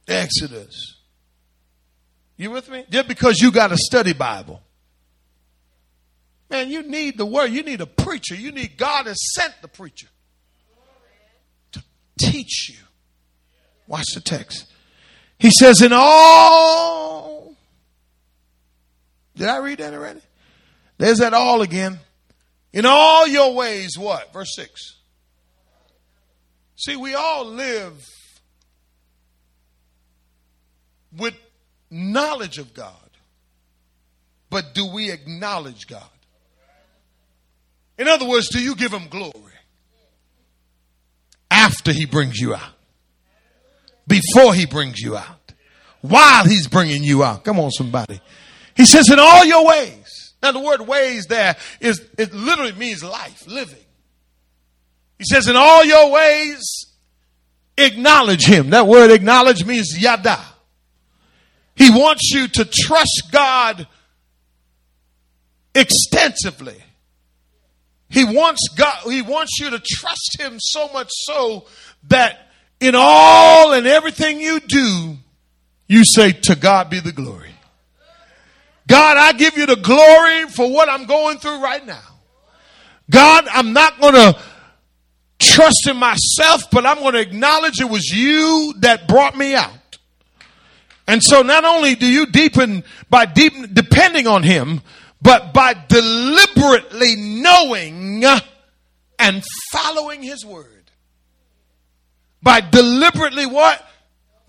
Exodus. 0.06 0.98
You 2.36 2.50
with 2.50 2.68
me? 2.68 2.84
Just 2.90 3.08
because 3.08 3.38
you 3.38 3.50
got 3.50 3.72
a 3.72 3.78
study 3.78 4.12
Bible. 4.12 4.60
Man, 6.52 6.68
you 6.68 6.82
need 6.82 7.16
the 7.16 7.24
word. 7.24 7.46
You 7.46 7.62
need 7.62 7.80
a 7.80 7.86
preacher. 7.86 8.34
You 8.34 8.52
need 8.52 8.76
God 8.76 9.06
has 9.06 9.16
sent 9.34 9.54
the 9.62 9.68
preacher 9.68 10.08
to 11.72 11.82
teach 12.20 12.68
you. 12.68 12.84
Watch 13.86 14.04
the 14.12 14.20
text. 14.20 14.66
He 15.38 15.50
says, 15.50 15.80
in 15.80 15.92
all. 15.94 17.56
Did 19.34 19.48
I 19.48 19.56
read 19.56 19.78
that 19.78 19.94
already? 19.94 20.20
There's 20.98 21.20
that 21.20 21.32
all 21.32 21.62
again. 21.62 21.98
In 22.74 22.84
all 22.84 23.26
your 23.26 23.54
ways, 23.54 23.96
what? 23.96 24.30
Verse 24.34 24.54
6. 24.54 24.98
See, 26.76 26.96
we 26.96 27.14
all 27.14 27.46
live 27.46 28.06
with 31.16 31.34
knowledge 31.90 32.58
of 32.58 32.74
God, 32.74 33.10
but 34.50 34.74
do 34.74 34.84
we 34.92 35.10
acknowledge 35.10 35.86
God? 35.86 36.02
In 38.02 38.08
other 38.08 38.26
words, 38.26 38.48
do 38.48 38.60
you 38.60 38.74
give 38.74 38.92
him 38.92 39.06
glory 39.06 39.54
after 41.48 41.92
he 41.92 42.04
brings 42.04 42.36
you 42.36 42.52
out? 42.52 42.74
Before 44.08 44.52
he 44.52 44.66
brings 44.66 44.98
you 44.98 45.16
out? 45.16 45.52
While 46.00 46.44
he's 46.44 46.66
bringing 46.66 47.04
you 47.04 47.22
out? 47.22 47.44
Come 47.44 47.60
on, 47.60 47.70
somebody. 47.70 48.20
He 48.76 48.86
says, 48.86 49.08
in 49.08 49.20
all 49.20 49.44
your 49.44 49.64
ways. 49.64 50.34
Now, 50.42 50.50
the 50.50 50.58
word 50.58 50.80
ways 50.80 51.26
there 51.26 51.54
is, 51.78 52.04
it 52.18 52.34
literally 52.34 52.72
means 52.72 53.04
life, 53.04 53.46
living. 53.46 53.78
He 55.20 55.24
says, 55.24 55.46
in 55.46 55.54
all 55.54 55.84
your 55.84 56.10
ways, 56.10 56.86
acknowledge 57.78 58.44
him. 58.44 58.70
That 58.70 58.88
word 58.88 59.12
acknowledge 59.12 59.64
means 59.64 59.96
yada. 59.96 60.40
He 61.76 61.88
wants 61.88 62.32
you 62.34 62.48
to 62.48 62.64
trust 62.64 63.28
God 63.30 63.86
extensively. 65.72 66.82
He 68.12 68.24
wants 68.24 68.60
God, 68.76 68.94
he 69.04 69.22
wants 69.22 69.58
you 69.58 69.70
to 69.70 69.80
trust 69.82 70.36
him 70.38 70.58
so 70.60 70.88
much 70.92 71.08
so 71.10 71.64
that 72.08 72.50
in 72.78 72.94
all 72.94 73.72
and 73.72 73.86
everything 73.86 74.38
you 74.38 74.60
do, 74.60 75.16
you 75.88 76.04
say, 76.04 76.32
To 76.32 76.54
God 76.54 76.90
be 76.90 77.00
the 77.00 77.12
glory. 77.12 77.54
God, 78.86 79.16
I 79.16 79.32
give 79.32 79.56
you 79.56 79.64
the 79.64 79.76
glory 79.76 80.46
for 80.50 80.70
what 80.70 80.90
I'm 80.90 81.06
going 81.06 81.38
through 81.38 81.62
right 81.62 81.84
now. 81.86 82.02
God, 83.08 83.46
I'm 83.50 83.72
not 83.72 83.98
going 83.98 84.14
to 84.14 84.38
trust 85.38 85.88
in 85.88 85.96
myself, 85.96 86.70
but 86.70 86.84
I'm 86.84 86.98
going 86.98 87.14
to 87.14 87.20
acknowledge 87.20 87.80
it 87.80 87.88
was 87.88 88.08
you 88.10 88.74
that 88.80 89.08
brought 89.08 89.36
me 89.36 89.54
out. 89.54 89.70
And 91.06 91.22
so 91.22 91.40
not 91.40 91.64
only 91.64 91.94
do 91.94 92.06
you 92.06 92.26
deepen 92.26 92.84
by 93.08 93.24
deep 93.24 93.52
depending 93.72 94.26
on 94.26 94.42
him, 94.42 94.82
but 95.22 95.54
by 95.54 95.74
deliberately 95.88 97.14
knowing 97.16 98.24
and 99.18 99.44
following 99.70 100.22
his 100.22 100.44
word. 100.44 100.90
By 102.42 102.60
deliberately 102.60 103.46
what? 103.46 103.86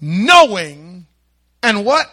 Knowing 0.01 1.05
and 1.61 1.85
what? 1.85 2.07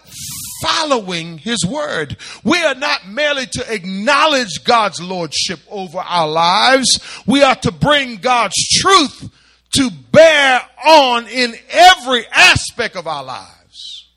Following 0.63 1.39
his 1.39 1.65
word. 1.67 2.19
We 2.45 2.59
are 2.59 2.75
not 2.75 3.09
merely 3.09 3.47
to 3.47 3.73
acknowledge 3.73 4.63
God's 4.63 5.01
lordship 5.01 5.61
over 5.71 5.99
our 5.99 6.29
lives. 6.29 7.01
We 7.27 7.43
are 7.43 7.57
to 7.57 7.73
bring 7.73 8.17
God's 8.17 8.69
truth 8.79 9.31
to 9.73 9.91
bear 10.13 10.61
on 10.87 11.27
in 11.29 11.55
every 11.71 12.27
aspect 12.27 12.97
of 12.97 13.07
our 13.07 13.25
lives. 13.25 14.09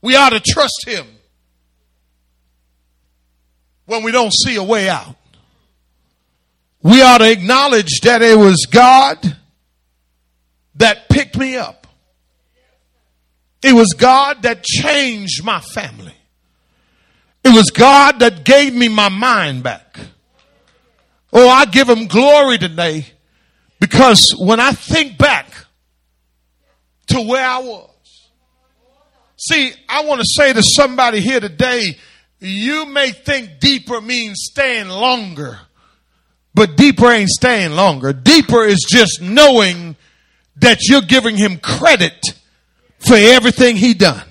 We 0.00 0.16
are 0.16 0.30
to 0.30 0.40
trust 0.40 0.84
him 0.86 1.06
when 3.96 4.04
we 4.04 4.12
don't 4.12 4.32
see 4.32 4.56
a 4.56 4.62
way 4.62 4.88
out. 4.88 5.16
we 6.82 7.02
ought 7.02 7.18
to 7.18 7.30
acknowledge 7.30 8.00
that 8.02 8.22
it 8.22 8.38
was 8.38 8.66
God 8.70 9.36
that 10.76 11.08
picked 11.08 11.36
me 11.36 11.56
up. 11.56 11.86
It 13.62 13.72
was 13.72 13.94
God 13.98 14.42
that 14.42 14.62
changed 14.62 15.42
my 15.42 15.60
family. 15.60 16.14
It 17.42 17.54
was 17.54 17.70
God 17.70 18.20
that 18.20 18.44
gave 18.44 18.74
me 18.74 18.88
my 18.88 19.08
mind 19.08 19.62
back. 19.62 19.98
Oh, 21.32 21.48
I 21.48 21.64
give 21.64 21.88
him 21.88 22.06
glory 22.06 22.58
today 22.58 23.06
because 23.80 24.34
when 24.38 24.60
I 24.60 24.72
think 24.72 25.18
back 25.18 25.48
to 27.08 27.20
where 27.20 27.44
I 27.46 27.58
was, 27.58 28.28
see, 29.36 29.72
I 29.88 30.04
want 30.04 30.20
to 30.20 30.26
say 30.28 30.52
to 30.52 30.62
somebody 30.62 31.20
here 31.20 31.40
today, 31.40 31.96
you 32.40 32.86
may 32.86 33.10
think 33.10 33.60
deeper 33.60 34.00
means 34.00 34.48
staying 34.50 34.88
longer, 34.88 35.58
but 36.54 36.76
deeper 36.76 37.10
ain't 37.10 37.30
staying 37.30 37.72
longer. 37.72 38.12
Deeper 38.12 38.64
is 38.64 38.84
just 38.88 39.20
knowing 39.20 39.96
that 40.56 40.78
you're 40.88 41.02
giving 41.02 41.36
him 41.36 41.58
credit 41.58 42.34
for 42.98 43.14
everything 43.16 43.76
he 43.76 43.94
done. 43.94 44.26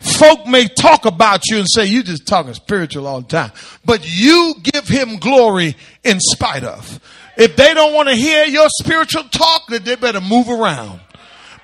Folk 0.00 0.46
may 0.46 0.68
talk 0.68 1.06
about 1.06 1.42
you 1.48 1.58
and 1.58 1.66
say 1.68 1.86
you 1.86 2.02
just 2.02 2.26
talking 2.26 2.54
spiritual 2.54 3.06
all 3.06 3.20
the 3.20 3.28
time, 3.28 3.52
but 3.84 4.00
you 4.04 4.54
give 4.62 4.86
him 4.86 5.16
glory 5.16 5.76
in 6.04 6.20
spite 6.20 6.62
of. 6.62 7.00
If 7.36 7.56
they 7.56 7.74
don't 7.74 7.94
want 7.94 8.08
to 8.08 8.14
hear 8.14 8.44
your 8.44 8.68
spiritual 8.80 9.24
talk, 9.24 9.68
then 9.68 9.82
they 9.84 9.96
better 9.96 10.20
move 10.20 10.48
around. 10.48 11.00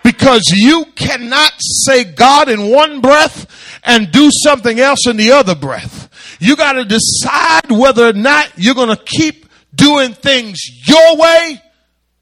Because 0.05 0.43
you 0.55 0.85
cannot 0.95 1.53
say 1.59 2.05
God 2.05 2.49
in 2.49 2.71
one 2.71 3.01
breath 3.01 3.81
and 3.83 4.13
do 4.13 4.31
something 4.31 4.79
else 4.79 5.09
in 5.09 5.17
the 5.17 5.33
other 5.33 5.55
breath. 5.55 6.37
You 6.41 6.57
got 6.57 6.75
to 6.75 6.85
decide 6.85 7.71
whether 7.71 8.09
or 8.09 8.13
not 8.13 8.53
you're 8.57 8.75
going 8.75 8.95
to 8.95 9.03
keep 9.03 9.47
doing 9.75 10.13
things 10.13 10.61
your 10.87 11.17
way 11.17 11.61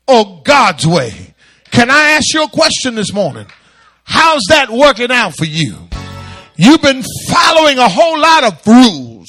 or 0.07 0.43
God's 0.45 0.87
way. 0.87 1.35
Can 1.71 1.91
I 1.91 2.13
ask 2.13 2.33
you 2.33 2.45
a 2.45 2.49
question 2.49 2.95
this 2.95 3.13
morning? 3.13 3.47
How's 4.05 4.43
that 4.49 4.71
working 4.71 5.11
out 5.11 5.37
for 5.37 5.45
you? 5.45 5.77
You've 6.57 6.83
been 6.83 7.03
following 7.29 7.79
a 7.79 7.89
whole 7.89 8.19
lot 8.19 8.45
of 8.45 8.67
rules. 8.67 9.29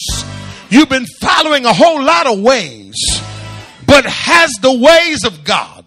You've 0.69 0.89
been 0.89 1.05
following 1.21 1.65
a 1.65 1.73
whole 1.73 2.03
lot 2.03 2.27
of 2.27 2.39
ways. 2.39 2.93
But 3.85 4.05
has 4.05 4.51
the 4.61 4.73
ways 4.73 5.23
of 5.23 5.43
God 5.43 5.82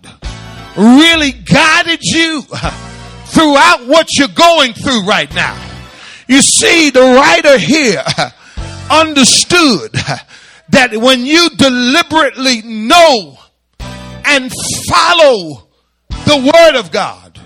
really 0.76 1.32
guided 1.32 2.00
you 2.02 2.42
throughout 2.42 3.86
what 3.86 4.08
you're 4.18 4.28
going 4.28 4.72
through 4.72 5.04
right 5.04 5.32
now? 5.34 5.62
You 6.28 6.42
see, 6.42 6.90
the 6.90 7.00
writer 7.00 7.58
here 7.58 8.04
understood 8.90 9.92
that 10.70 10.96
when 10.96 11.24
you 11.24 11.50
deliberately 11.50 12.62
know 12.62 13.38
and 14.26 14.50
follow 14.88 15.66
the 16.26 16.52
Word 16.52 16.78
of 16.78 16.90
God. 16.90 17.40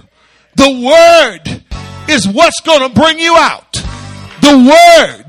The 0.56 0.70
Word 0.70 1.62
is 2.08 2.26
what's 2.26 2.60
going 2.62 2.88
to 2.88 3.00
bring 3.00 3.18
you 3.18 3.36
out. 3.36 3.72
The 4.40 4.56
Word 4.56 5.26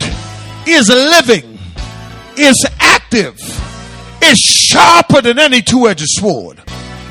is 0.67 0.89
living, 0.89 1.59
is 2.37 2.65
active, 2.79 3.37
is 4.23 4.39
sharper 4.39 5.21
than 5.21 5.37
any 5.37 5.61
two 5.61 5.87
edged 5.87 6.05
sword, 6.07 6.61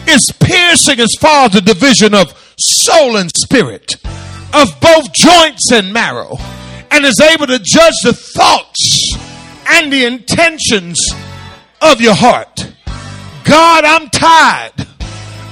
is 0.09 0.32
piercing 0.40 1.01
as 1.01 1.14
far 1.20 1.46
as 1.46 1.53
the 1.53 1.61
division 1.61 2.14
of 2.14 2.32
soul 2.59 3.16
and 3.16 3.30
spirit, 3.36 3.94
of 4.55 4.80
both 4.80 5.12
joints 5.12 5.70
and 5.72 5.92
marrow, 5.92 6.36
and 6.90 7.05
is 7.05 7.20
able 7.20 7.46
to 7.46 7.59
judge 7.59 7.94
the 8.03 8.12
thoughts 8.12 9.16
and 9.70 9.92
the 9.92 10.05
intentions 10.05 10.98
of 11.80 12.01
your 12.01 12.14
heart. 12.14 12.72
God, 13.44 13.84
I'm 13.84 14.09
tired 14.11 14.86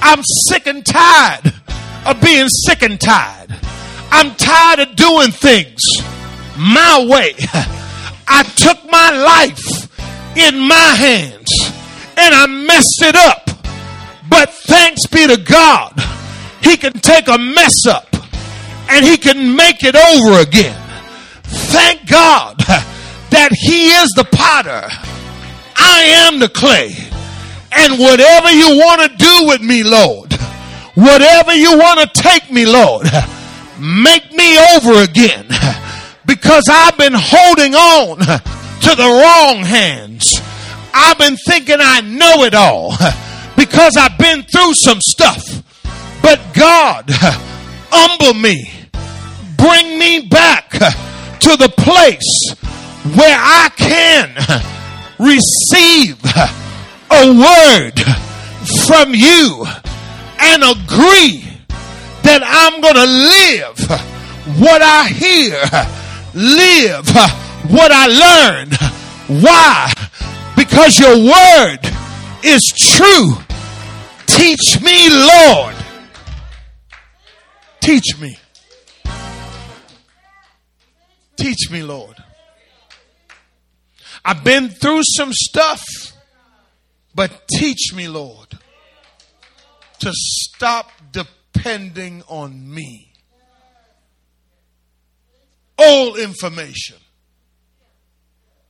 I'm 0.01 0.23
sick 0.49 0.67
and 0.67 0.85
tired 0.85 1.53
of 2.07 2.21
being 2.23 2.49
sick 2.49 2.83
and 2.83 3.01
tired. 3.01 3.55
I'm 4.11 4.35
tired 4.37 4.81
of 4.81 4.97
doing 4.97 5.31
things 5.31 5.81
my 6.57 7.07
way. 7.09 7.35
I 8.29 8.43
took 8.57 8.91
my 8.91 9.11
life 9.11 10.37
in 10.37 10.59
my 10.61 10.75
hands 10.75 11.49
and 12.17 12.35
I 12.35 12.47
messed 12.47 13.03
it 13.03 13.17
up. 13.17 13.48
But 14.29 14.51
thanks 14.51 15.07
be 15.07 15.27
to 15.27 15.37
God, 15.37 15.95
He 16.63 16.77
can 16.77 16.93
take 16.93 17.29
a 17.29 17.39
mess 17.39 17.87
up 17.87 18.09
and 18.91 19.05
He 19.05 19.17
can 19.17 19.57
make 19.57 19.83
it 19.83 19.95
over 19.95 20.41
again. 20.41 20.81
Thank 21.43 22.09
God 22.09 22.59
that 22.59 23.51
He 23.53 23.91
is 23.91 24.11
the 24.11 24.25
potter. 24.25 24.89
I 25.77 26.27
am 26.27 26.41
the 26.41 26.49
clay. 26.49 26.95
And 27.71 27.99
whatever 27.99 28.51
you 28.51 28.79
want 28.79 29.11
to 29.11 29.17
do 29.17 29.47
with 29.47 29.61
me, 29.61 29.85
Lord, 29.85 30.33
whatever 30.95 31.55
you 31.55 31.79
want 31.79 32.01
to 32.01 32.23
take 32.23 32.51
me, 32.51 32.67
Lord, 32.67 33.07
make 33.79 34.33
me 34.33 34.59
over 34.75 35.03
again 35.03 35.47
because 36.27 36.65
I've 36.71 36.97
been 36.99 37.15
holding 37.15 37.75
on 37.75 38.19
to 38.19 38.95
the 38.97 39.03
wrong 39.03 39.65
hands. 39.65 40.41
I've 40.93 41.19
been 41.19 41.37
thinking 41.37 41.77
I 41.79 42.01
know 42.01 42.43
it 42.45 42.55
all 42.55 42.97
because 43.59 43.97
I've 43.97 44.17
been 44.17 44.45
through 44.45 44.75
some 44.75 45.01
stuff. 45.01 45.43
But 46.23 46.41
God, 46.55 47.07
humble 47.91 48.39
me, 48.41 48.71
bring 49.57 49.99
me 49.99 50.29
back 50.29 50.71
to 50.71 51.57
the 51.57 51.73
place 51.77 52.55
where 53.17 53.37
I 53.39 53.69
can 53.77 54.35
receive 55.19 56.23
a 57.11 57.27
word 57.35 57.99
from 58.87 59.15
you 59.15 59.67
and 60.39 60.63
agree 60.63 61.43
that 62.23 62.43
I'm 62.45 62.81
going 62.81 62.95
to 62.95 63.07
live 63.07 63.79
what 64.61 64.83
I 64.83 65.09
hear, 65.09 65.59
live 66.35 67.09
what 67.73 67.91
I 67.91 68.07
learn. 68.07 69.41
Why? 69.43 69.93
Because 70.57 70.99
your 71.01 71.17
word 71.17 71.79
is 72.45 72.63
true. 72.77 73.48
Teach 74.39 74.81
me, 74.81 75.09
Lord. 75.11 75.75
Teach 77.81 78.21
me. 78.21 78.39
Teach 81.37 81.71
me, 81.73 81.83
Lord. 81.83 82.15
I've 84.25 84.45
been 84.45 84.69
through 84.69 85.03
some 85.03 85.33
stuff 85.33 85.83
but 87.19 87.49
teach 87.49 87.93
me, 87.95 88.07
Lord, 88.07 88.49
to 89.99 90.13
stop 90.13 90.93
depending 91.11 92.23
on 92.29 92.73
me. 92.73 93.13
Old 95.77 96.17
information. 96.17 96.97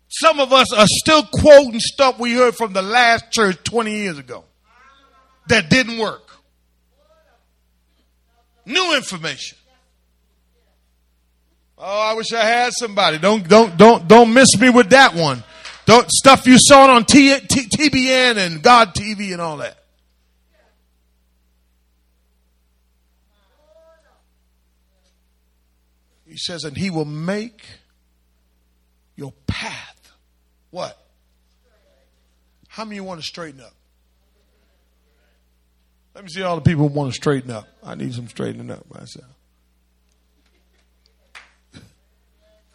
Some 0.08 0.40
of 0.40 0.50
us 0.54 0.72
are 0.72 0.86
still 0.88 1.24
quoting 1.24 1.78
stuff 1.78 2.18
we 2.18 2.32
heard 2.32 2.56
from 2.56 2.72
the 2.72 2.80
last 2.80 3.30
church 3.30 3.62
20 3.64 3.92
years 3.92 4.18
ago 4.18 4.44
that 5.48 5.70
didn't 5.70 5.98
work. 5.98 6.22
New 8.64 8.96
information. 8.96 9.56
Oh, 11.78 12.10
I 12.10 12.14
wish 12.14 12.32
I 12.32 12.44
had 12.44 12.72
somebody. 12.72 13.18
Don't 13.18 13.48
don't 13.48 13.76
don't 13.76 14.08
don't 14.08 14.34
miss 14.34 14.58
me 14.58 14.68
with 14.68 14.90
that 14.90 15.14
one. 15.14 15.42
Don't, 15.86 16.10
stuff 16.10 16.46
you 16.46 16.56
saw 16.58 16.94
on 16.94 17.06
T, 17.06 17.34
T, 17.40 17.62
TBN 17.62 18.36
and 18.36 18.62
God 18.62 18.94
TV 18.94 19.32
and 19.32 19.40
all 19.40 19.56
that. 19.56 19.78
He 26.26 26.36
says, 26.36 26.64
and 26.64 26.76
he 26.76 26.90
will 26.90 27.06
make 27.06 27.64
your 29.16 29.32
path 29.46 30.12
what? 30.70 30.96
How 32.68 32.84
many 32.84 32.96
you 32.96 33.04
want 33.04 33.20
to 33.20 33.26
straighten 33.26 33.62
up? 33.62 33.72
Let 36.18 36.24
me 36.24 36.30
see 36.32 36.42
all 36.42 36.56
the 36.56 36.62
people 36.62 36.88
who 36.88 36.94
want 36.94 37.12
to 37.12 37.14
straighten 37.14 37.52
up. 37.52 37.68
I 37.80 37.94
need 37.94 38.12
some 38.12 38.26
straightening 38.26 38.72
up 38.72 38.84
myself. 38.92 39.30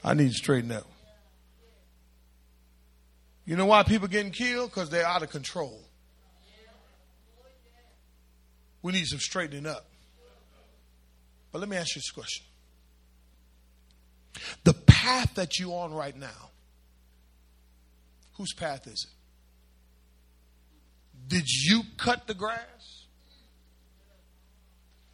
I 0.01 0.13
need 0.13 0.29
to 0.29 0.33
straighten 0.33 0.71
up. 0.71 0.87
You 3.43 3.57
know 3.57 3.65
why 3.65 3.83
people 3.83 4.07
getting 4.07 4.31
killed? 4.31 4.69
Because 4.69 4.89
they're 4.89 5.05
out 5.05 5.23
of 5.23 5.29
control. 5.29 5.77
We 8.81 8.93
need 8.93 9.07
some 9.07 9.19
straightening 9.19 9.65
up. 9.65 9.87
But 11.51 11.59
let 11.59 11.67
me 11.67 11.75
ask 11.75 11.97
you 11.97 11.99
this 11.99 12.11
question. 12.11 12.45
The 14.63 14.73
path 14.73 15.35
that 15.35 15.59
you're 15.59 15.73
on 15.73 15.93
right 15.93 16.15
now, 16.15 16.51
whose 18.37 18.53
path 18.53 18.87
is 18.87 19.05
it? 19.05 19.13
Did 21.27 21.49
you 21.49 21.81
cut 21.97 22.25
the 22.25 22.33
grass? 22.33 23.02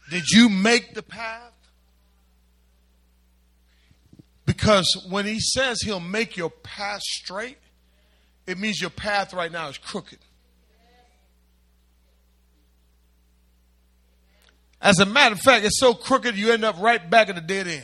Did 0.10 0.30
you 0.30 0.50
make 0.50 0.94
the 0.94 1.04
path? 1.04 1.54
Because 4.46 5.06
when 5.10 5.26
he 5.26 5.40
says 5.40 5.82
he'll 5.82 6.00
make 6.00 6.36
your 6.36 6.50
path 6.50 7.02
straight, 7.02 7.58
it 8.48 8.58
means 8.58 8.82
your 8.82 8.90
path 8.90 9.34
right 9.34 9.52
now 9.52 9.70
is 9.70 9.78
crooked. 9.78 10.18
As 14.82 15.00
a 15.00 15.06
matter 15.06 15.34
of 15.34 15.42
fact, 15.42 15.66
it's 15.66 15.80
so 15.80 15.94
crooked 15.94 16.36
you 16.36 16.52
end 16.52 16.64
up 16.64 16.80
right 16.80 17.10
back 17.10 17.30
at 17.30 17.36
the 17.36 17.42
dead 17.42 17.68
end. 17.68 17.84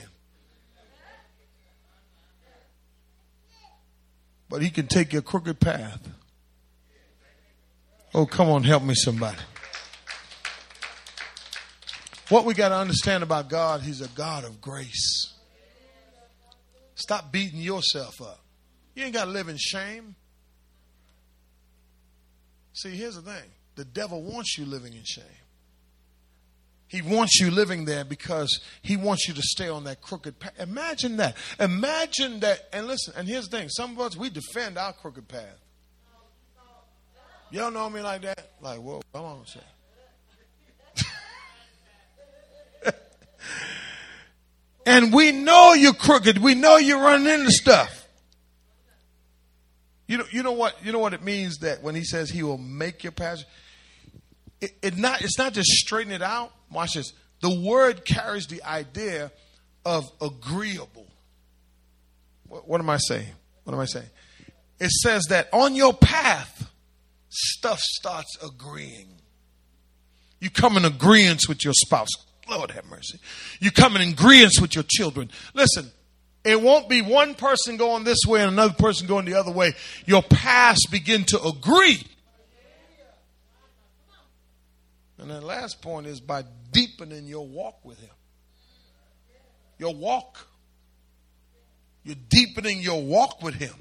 But 4.49 4.61
he 4.61 4.69
can 4.69 4.87
take 4.87 5.11
your 5.13 5.21
crooked 5.21 5.59
path. 5.59 5.99
Oh, 8.13 8.25
come 8.25 8.49
on, 8.49 8.63
help 8.63 8.81
me, 8.81 8.95
somebody. 8.95 9.37
What 12.29 12.45
we 12.45 12.53
got 12.53 12.69
to 12.69 12.75
understand 12.75 13.23
about 13.23 13.49
God, 13.49 13.81
He's 13.81 14.01
a 14.01 14.07
God 14.09 14.43
of 14.43 14.61
grace. 14.61 15.33
Stop 16.95 17.31
beating 17.31 17.59
yourself 17.59 18.21
up. 18.21 18.39
You 18.95 19.03
ain't 19.03 19.13
got 19.13 19.25
to 19.25 19.31
live 19.31 19.49
in 19.49 19.57
shame. 19.57 20.15
See, 22.73 22.95
here's 22.95 23.15
the 23.15 23.21
thing 23.21 23.43
the 23.75 23.85
devil 23.85 24.21
wants 24.21 24.57
you 24.57 24.65
living 24.65 24.93
in 24.93 25.03
shame. 25.03 25.23
He 26.87 27.01
wants 27.01 27.39
you 27.39 27.51
living 27.51 27.85
there 27.85 28.05
because 28.05 28.61
he 28.81 28.95
wants 28.95 29.27
you 29.27 29.33
to 29.33 29.41
stay 29.41 29.67
on 29.67 29.83
that 29.85 30.01
crooked 30.01 30.39
path. 30.39 30.53
Imagine 30.59 31.17
that. 31.17 31.35
Imagine 31.59 32.39
that. 32.41 32.69
And 32.71 32.87
listen, 32.87 33.13
and 33.17 33.27
here's 33.27 33.47
the 33.47 33.57
thing 33.57 33.69
some 33.69 33.91
of 33.91 33.99
us, 33.99 34.15
we 34.15 34.29
defend 34.29 34.77
our 34.77 34.93
crooked 34.93 35.27
path. 35.27 35.59
Y'all 37.51 37.71
know 37.71 37.89
me 37.89 38.01
like 38.01 38.21
that? 38.21 38.51
Like, 38.61 38.79
whoa, 38.79 39.01
come 39.13 39.25
on, 39.25 39.45
say. 39.45 39.59
And 44.95 45.13
we 45.13 45.33
know 45.33 45.73
you're 45.73 45.93
crooked. 45.93 46.37
We 46.37 46.55
know 46.55 46.77
you're 46.77 47.01
running 47.01 47.27
into 47.27 47.51
stuff. 47.51 48.07
You 50.07 50.19
know, 50.19 50.23
you 50.31 50.41
know 50.41 50.53
what? 50.53 50.83
You 50.85 50.93
know 50.93 50.99
what 50.99 51.13
it 51.13 51.21
means 51.21 51.57
that 51.57 51.83
when 51.83 51.95
he 51.95 52.03
says 52.05 52.29
he 52.29 52.43
will 52.43 52.57
make 52.57 53.03
your 53.03 53.11
path. 53.11 53.43
It, 54.61 54.71
it 54.81 54.97
not. 54.97 55.21
It's 55.21 55.37
not 55.37 55.53
just 55.53 55.67
straighten 55.67 56.13
it 56.13 56.21
out. 56.21 56.53
Watch 56.71 56.93
this. 56.93 57.11
The 57.41 57.59
word 57.59 58.05
carries 58.05 58.47
the 58.47 58.63
idea 58.63 59.31
of 59.85 60.09
agreeable. 60.21 61.07
What, 62.47 62.65
what 62.65 62.79
am 62.79 62.89
I 62.89 62.97
saying? 62.97 63.33
What 63.65 63.73
am 63.73 63.79
I 63.79 63.85
saying? 63.85 64.09
It 64.79 64.91
says 64.91 65.25
that 65.25 65.49
on 65.51 65.75
your 65.75 65.93
path, 65.93 66.71
stuff 67.27 67.79
starts 67.79 68.37
agreeing. 68.41 69.09
You 70.39 70.49
come 70.49 70.77
in 70.77 70.85
agreement 70.85 71.41
with 71.49 71.65
your 71.65 71.73
spouse. 71.73 72.09
Lord 72.49 72.71
have 72.71 72.85
mercy. 72.85 73.19
You 73.59 73.71
come 73.71 73.95
in 73.95 74.01
agreement 74.01 74.53
with 74.61 74.75
your 74.75 74.83
children. 74.87 75.31
Listen, 75.53 75.91
it 76.43 76.61
won't 76.61 76.87
be 76.87 77.01
one 77.01 77.33
person 77.33 77.77
going 77.77 78.03
this 78.03 78.19
way 78.27 78.41
and 78.41 78.51
another 78.51 78.75
person 78.75 79.07
going 79.07 79.25
the 79.25 79.33
other 79.33 79.51
way. 79.51 79.73
Your 80.05 80.21
paths 80.21 80.85
begin 80.87 81.23
to 81.25 81.41
agree. 81.41 82.03
And 85.17 85.29
the 85.29 85.41
last 85.41 85.81
point 85.81 86.05
is 86.05 86.19
by 86.19 86.43
deepening 86.71 87.25
your 87.25 87.47
walk 87.47 87.83
with 87.83 87.99
Him. 87.99 88.13
Your 89.79 89.95
walk. 89.95 90.45
You're 92.03 92.15
deepening 92.29 92.81
your 92.81 93.01
walk 93.01 93.41
with 93.41 93.55
Him. 93.55 93.73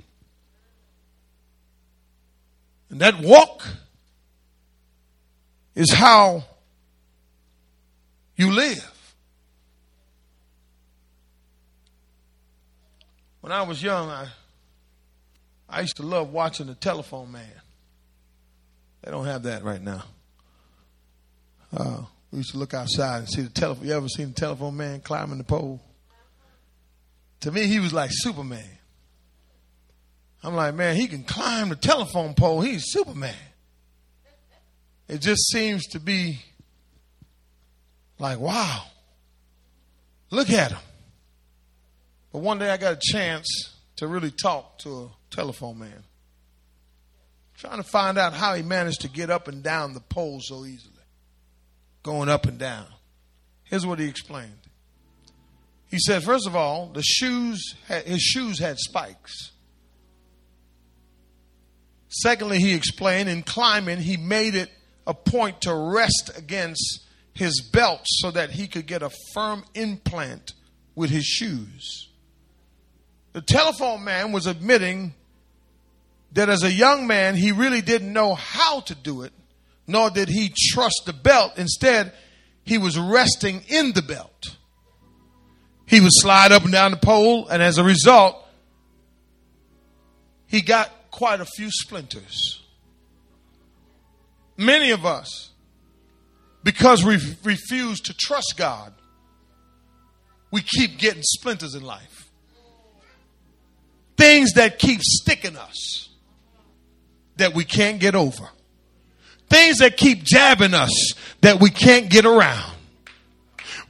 And 2.89 3.01
that 3.01 3.21
walk 3.21 3.67
is 5.75 5.93
how 5.93 6.45
you 8.37 8.51
live. 8.51 8.91
When 13.41 13.53
I 13.53 13.63
was 13.63 13.83
young, 13.83 14.09
I, 14.09 14.29
I 15.69 15.83
used 15.83 15.97
to 15.97 16.03
love 16.03 16.33
watching 16.33 16.67
the 16.67 16.75
telephone 16.75 17.31
man. 17.31 17.53
They 19.03 19.11
don't 19.11 19.27
have 19.27 19.43
that 19.43 19.63
right 19.63 19.83
now. 19.83 20.03
Uh, 21.77 22.03
we 22.31 22.39
used 22.39 22.53
to 22.53 22.59
look 22.59 22.73
outside 22.73 23.19
and 23.19 23.29
see 23.29 23.43
the 23.43 23.51
telephone. 23.51 23.87
You 23.87 23.93
ever 23.93 24.09
seen 24.09 24.29
the 24.29 24.35
telephone 24.35 24.77
man 24.77 25.01
climbing 25.01 25.39
the 25.39 25.45
pole? 25.45 25.81
To 27.41 27.53
me, 27.53 27.67
he 27.67 27.81
was 27.81 27.93
like 27.93 28.11
Superman. 28.13 28.65
I'm 30.43 30.55
like, 30.55 30.75
man, 30.75 30.97
he 30.97 31.07
can 31.07 31.25
climb 31.25 31.69
the 31.69 31.77
telephone 31.77 32.35
pole. 32.35 32.63
He's 32.63 32.85
Superman. 32.87 33.35
It 35.09 35.21
just 35.21 35.51
seems 35.51 35.87
to 35.89 36.01
be 36.01 36.41
like, 38.19 38.39
wow, 38.39 38.83
look 40.31 40.51
at 40.51 40.73
him. 40.73 40.81
But 42.33 42.41
one 42.41 42.59
day 42.59 42.71
I 42.71 42.77
got 42.77 42.95
a 42.95 43.01
chance 43.01 43.47
to 43.97 44.07
really 44.07 44.31
talk 44.31 44.79
to 44.81 45.05
a 45.05 45.35
telephone 45.35 45.79
man. 45.79 46.03
Trying 47.57 47.77
to 47.77 47.85
find 47.85 48.19
out 48.19 48.33
how 48.35 48.55
he 48.55 48.63
managed 48.63 49.03
to 49.03 49.09
get 49.09 49.31
up 49.31 49.47
and 49.47 49.63
down 49.63 49.95
the 49.95 50.01
pole 50.01 50.41
so 50.43 50.65
easily. 50.65 50.91
Going 52.03 52.29
up 52.29 52.47
and 52.47 52.59
down. 52.59 52.87
Here's 53.63 53.87
what 53.87 53.99
he 53.99 54.09
explained. 54.09 54.59
He 55.89 55.99
said, 55.99 56.25
first 56.25 56.47
of 56.47 56.57
all, 56.57 56.89
the 56.89 57.03
shoes, 57.03 57.77
his 57.87 58.21
shoes 58.21 58.59
had 58.59 58.79
spikes. 58.79 59.53
Secondly, 62.09 62.59
he 62.59 62.75
explained 62.75 63.29
in 63.29 63.43
climbing, 63.43 63.99
he 63.99 64.17
made 64.17 64.57
it 64.57 64.71
a 65.07 65.15
point 65.15 65.61
to 65.63 65.75
rest 65.75 66.33
against 66.37 67.04
his 67.35 67.61
belt 67.73 68.01
so 68.05 68.31
that 68.31 68.51
he 68.51 68.67
could 68.67 68.87
get 68.87 69.03
a 69.03 69.11
firm 69.33 69.65
implant 69.75 70.55
with 70.95 71.11
his 71.11 71.25
shoes. 71.25 72.09
The 73.33 73.43
telephone 73.43 74.05
man 74.05 74.33
was 74.33 74.47
admitting 74.47 75.15
that 76.33 76.49
as 76.49 76.63
a 76.63 76.73
young 76.73 77.07
man, 77.07 77.35
he 77.37 77.53
really 77.53 77.81
didn't 77.81 78.13
know 78.13 78.35
how 78.35 78.81
to 78.81 78.95
do 78.95 79.23
it, 79.23 79.33
nor 79.87 80.11
did 80.11 80.29
he 80.29 80.53
trust 80.57 81.03
the 81.07 81.13
belt. 81.13 81.53
Instead, 81.57 82.13
he 82.65 82.79
was 82.79 82.99
resting 82.99 83.63
in 83.69 83.93
the 83.93 84.03
belt. 84.03 84.57
He 85.87 86.01
would 86.01 86.13
slide 86.13 86.53
up 86.53 86.63
and 86.63 86.73
down 86.73 86.93
the 86.93 86.97
pole, 86.97 87.49
and 87.49 87.63
as 87.63 87.79
a 87.79 87.85
result, 87.85 88.41
he 90.47 90.61
got 90.61 90.91
quite 91.11 91.41
a 91.41 91.45
few 91.45 91.71
splinters. 91.71 92.63
Many 94.57 94.93
of 94.93 95.05
us, 95.05 95.51
because 96.65 97.05
we 97.05 97.19
refuse 97.45 98.01
to 98.01 98.15
trust 98.15 98.55
God, 98.57 98.93
we 100.51 100.63
keep 100.63 100.99
getting 100.99 101.23
splinters 101.23 101.77
in 101.77 101.85
life 101.85 102.25
things 104.17 104.55
that 104.55 104.79
keep 104.79 105.01
sticking 105.03 105.57
us 105.57 106.09
that 107.37 107.55
we 107.55 107.65
can't 107.65 108.01
get 108.01 108.15
over. 108.15 108.49
Things 109.49 109.79
that 109.79 109.97
keep 109.97 110.23
jabbing 110.23 110.75
us 110.75 111.13
that 111.41 111.61
we 111.61 111.71
can't 111.71 112.09
get 112.09 112.25
around. 112.25 112.73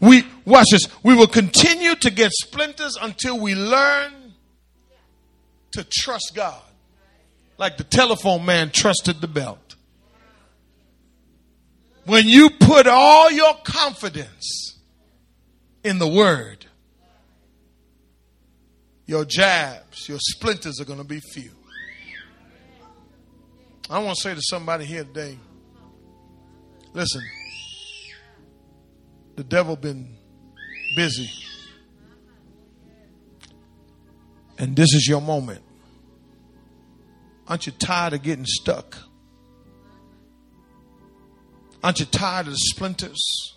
We, 0.01 0.25
watch 0.45 0.67
this, 0.71 0.89
we 1.03 1.15
will 1.15 1.29
continue 1.29 1.95
to 1.95 2.11
get 2.11 2.33
splinters 2.33 2.97
until 3.01 3.39
we 3.39 3.55
learn 3.55 4.13
to 5.73 5.85
trust 5.85 6.33
God. 6.35 6.61
Like 7.57 7.77
the 7.77 7.85
telephone 7.85 8.45
man 8.45 8.71
trusted 8.71 9.21
the 9.21 9.29
belt. 9.29 9.64
When 12.07 12.29
you 12.29 12.51
put 12.51 12.87
all 12.87 13.31
your 13.31 13.55
confidence 13.65 14.79
in 15.83 15.99
the 15.99 16.09
word, 16.09 16.67
your 19.07 19.25
jabs, 19.25 20.09
your 20.09 20.19
splinters 20.21 20.81
are 20.81 20.85
going 20.85 20.99
to 20.99 21.05
be 21.05 21.21
few. 21.21 21.51
I 23.89 23.99
want 23.99 24.17
to 24.17 24.23
say 24.23 24.35
to 24.35 24.41
somebody 24.43 24.85
here 24.85 25.05
today 25.05 25.39
listen, 26.95 27.23
the 29.37 29.45
devil 29.45 29.77
been 29.77 30.17
busy. 30.97 31.31
And 34.59 34.77
this 34.77 34.95
is 34.95 35.09
your 35.09 35.21
moment. 35.21 35.63
Aren't 37.49 37.67
you 37.67 37.73
tired 37.73 38.13
of 38.13 38.23
getting 38.23 38.47
stuck? 38.47 38.97
Aren't 41.85 42.01
you 42.01 42.07
tired 42.07 42.47
of 42.47 42.55
the 42.55 42.59
splinters? 42.59 43.55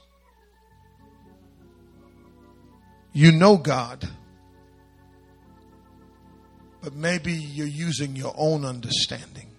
You 3.11 3.31
know 3.31 3.57
God 3.57 4.07
but 6.87 6.95
maybe 6.95 7.33
you're 7.33 7.67
using 7.67 8.15
your 8.15 8.33
own 8.37 8.63
understanding. 8.63 9.51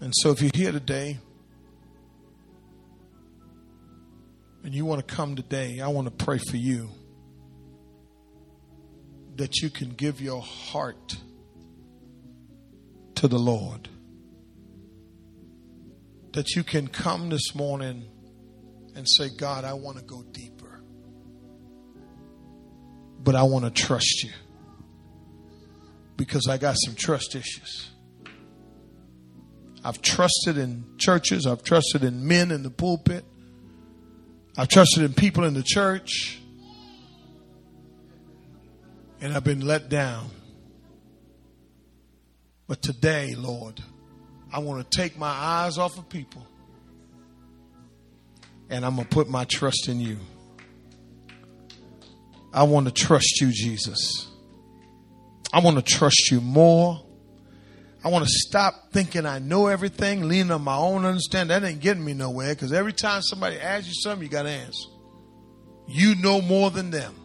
And 0.00 0.12
so, 0.14 0.30
if 0.30 0.42
you're 0.42 0.50
here 0.52 0.72
today 0.72 1.18
and 4.62 4.74
you 4.74 4.84
want 4.84 5.08
to 5.08 5.14
come 5.14 5.36
today, 5.36 5.80
I 5.80 5.88
want 5.88 6.06
to 6.06 6.24
pray 6.24 6.36
for 6.36 6.58
you 6.58 6.90
that 9.36 9.62
you 9.62 9.70
can 9.70 9.88
give 9.88 10.20
your 10.20 10.42
heart 10.42 11.16
to 13.14 13.26
the 13.26 13.38
Lord. 13.38 13.88
That 16.34 16.56
you 16.56 16.64
can 16.64 16.88
come 16.88 17.30
this 17.30 17.54
morning 17.54 18.04
and 18.96 19.08
say, 19.08 19.28
God, 19.36 19.64
I 19.64 19.74
want 19.74 19.98
to 19.98 20.04
go 20.04 20.22
deeper, 20.32 20.82
but 23.20 23.34
I 23.34 23.44
want 23.44 23.64
to 23.64 23.70
trust 23.70 24.24
you 24.24 24.32
because 26.16 26.48
I 26.48 26.58
got 26.58 26.76
some 26.84 26.94
trust 26.94 27.34
issues. 27.34 27.90
I've 29.84 30.00
trusted 30.00 30.58
in 30.58 30.84
churches, 30.98 31.46
I've 31.46 31.62
trusted 31.62 32.04
in 32.04 32.26
men 32.26 32.50
in 32.50 32.62
the 32.62 32.70
pulpit, 32.70 33.24
I've 34.56 34.68
trusted 34.68 35.04
in 35.04 35.12
people 35.12 35.44
in 35.44 35.54
the 35.54 35.62
church, 35.62 36.40
and 39.20 39.32
I've 39.32 39.44
been 39.44 39.64
let 39.64 39.88
down. 39.88 40.30
But 42.66 42.80
today, 42.80 43.34
Lord, 43.36 43.80
I 44.54 44.58
want 44.60 44.88
to 44.88 44.96
take 44.96 45.18
my 45.18 45.26
eyes 45.26 45.78
off 45.78 45.98
of 45.98 46.08
people 46.08 46.46
and 48.70 48.86
I'm 48.86 48.94
going 48.94 49.08
to 49.08 49.12
put 49.12 49.28
my 49.28 49.44
trust 49.46 49.88
in 49.88 49.98
you. 49.98 50.16
I 52.52 52.62
want 52.62 52.86
to 52.86 52.92
trust 52.92 53.40
you, 53.40 53.50
Jesus. 53.50 54.28
I 55.52 55.58
want 55.58 55.76
to 55.76 55.82
trust 55.82 56.30
you 56.30 56.40
more. 56.40 57.04
I 58.04 58.10
want 58.10 58.26
to 58.26 58.30
stop 58.30 58.92
thinking 58.92 59.26
I 59.26 59.40
know 59.40 59.66
everything, 59.66 60.28
leaning 60.28 60.52
on 60.52 60.62
my 60.62 60.76
own 60.76 61.04
understanding. 61.04 61.48
That 61.48 61.66
ain't 61.66 61.80
getting 61.80 62.04
me 62.04 62.14
nowhere 62.14 62.54
because 62.54 62.72
every 62.72 62.92
time 62.92 63.22
somebody 63.22 63.58
asks 63.58 63.88
you 63.88 63.94
something, 63.94 64.22
you 64.22 64.30
got 64.30 64.44
to 64.44 64.50
answer. 64.50 64.88
You 65.88 66.14
know 66.14 66.40
more 66.40 66.70
than 66.70 66.92
them. 66.92 67.16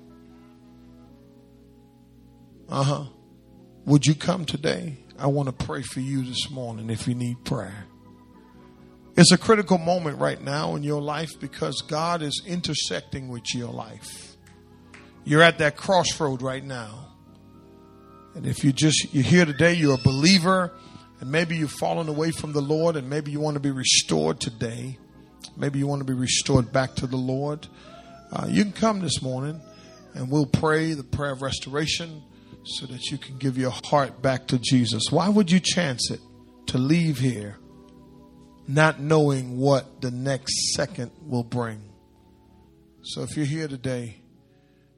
Uh 2.68 2.84
huh. 2.84 3.06
Would 3.86 4.08
you 4.08 4.16
come 4.16 4.46
today? 4.46 4.98
I 5.20 5.28
want 5.28 5.48
to 5.48 5.66
pray 5.66 5.82
for 5.82 6.00
you 6.00 6.24
this 6.24 6.50
morning 6.50 6.90
if 6.90 7.06
you 7.06 7.14
need 7.14 7.44
prayer. 7.44 7.86
It's 9.18 9.34
a 9.34 9.38
critical 9.38 9.78
moment 9.78 10.18
right 10.18 10.42
now 10.42 10.78
in 10.78 10.84
your 10.84 11.02
life 11.02 11.32
because 11.42 11.82
God 11.82 12.22
is 12.22 12.42
intersecting 12.48 13.28
with 13.28 13.54
your 13.54 13.70
life. 13.70 14.38
You're 15.26 15.42
at 15.42 15.58
that 15.58 15.76
crossroad 15.76 16.42
right 16.42 16.64
now. 16.64 17.10
And 18.34 18.46
if 18.46 18.64
you 18.64 18.72
just 18.72 19.14
you're 19.14 19.24
here 19.24 19.44
today, 19.44 19.74
you're 19.74 19.96
a 19.96 20.04
believer, 20.04 20.72
and 21.20 21.30
maybe 21.30 21.58
you've 21.58 21.72
fallen 21.72 22.08
away 22.08 22.32
from 22.32 22.54
the 22.54 22.62
Lord, 22.62 22.96
and 22.96 23.10
maybe 23.10 23.30
you 23.30 23.42
want 23.42 23.56
to 23.56 23.60
be 23.60 23.72
restored 23.72 24.40
today. 24.40 24.98
Maybe 25.58 25.80
you 25.80 25.88
want 25.88 26.00
to 26.00 26.06
be 26.06 26.14
restored 26.14 26.72
back 26.72 26.96
to 26.96 27.08
the 27.08 27.18
Lord. 27.18 27.68
Uh, 28.32 28.46
you 28.48 28.64
can 28.64 28.72
come 28.72 29.02
this 29.02 29.22
morning, 29.22 29.60
and 30.14 30.32
we'll 30.32 30.46
pray 30.46 30.94
the 30.94 31.04
prayer 31.04 31.32
of 31.32 31.42
restoration 31.42 32.24
so 32.64 32.86
that 32.88 33.06
you 33.06 33.18
can 33.18 33.38
give 33.38 33.58
your 33.58 33.74
heart 33.86 34.22
back 34.22 34.48
to 34.48 34.60
Jesus. 34.60 35.04
Why 35.10 35.30
would 35.30 35.52
you 35.52 35.60
chance 35.60 36.12
it 36.12 36.20
to 36.68 36.78
leave 36.78 37.18
here 37.20 37.58
not 38.68 39.00
knowing 39.00 39.58
what 39.58 40.02
the 40.02 40.12
next 40.12 40.74
second 40.74 41.12
will 41.26 41.44
bring? 41.44 41.82
So 43.02 43.24
if 43.24 43.36
you're 43.36 43.46
here 43.46 43.68
today, 43.68 44.22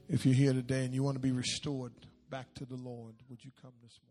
if 0.10 0.26
you're 0.26 0.36
here 0.36 0.54
today 0.54 0.86
and 0.86 0.94
you 0.94 1.04
want 1.04 1.16
to 1.16 1.22
be 1.22 1.32
restored 1.32 1.94
back 2.30 2.54
to 2.56 2.66
the 2.66 2.76
Lord, 2.76 3.16
would 3.30 3.44
you 3.44 3.52
come 3.62 3.72
this 3.84 3.98
morning? 4.04 4.11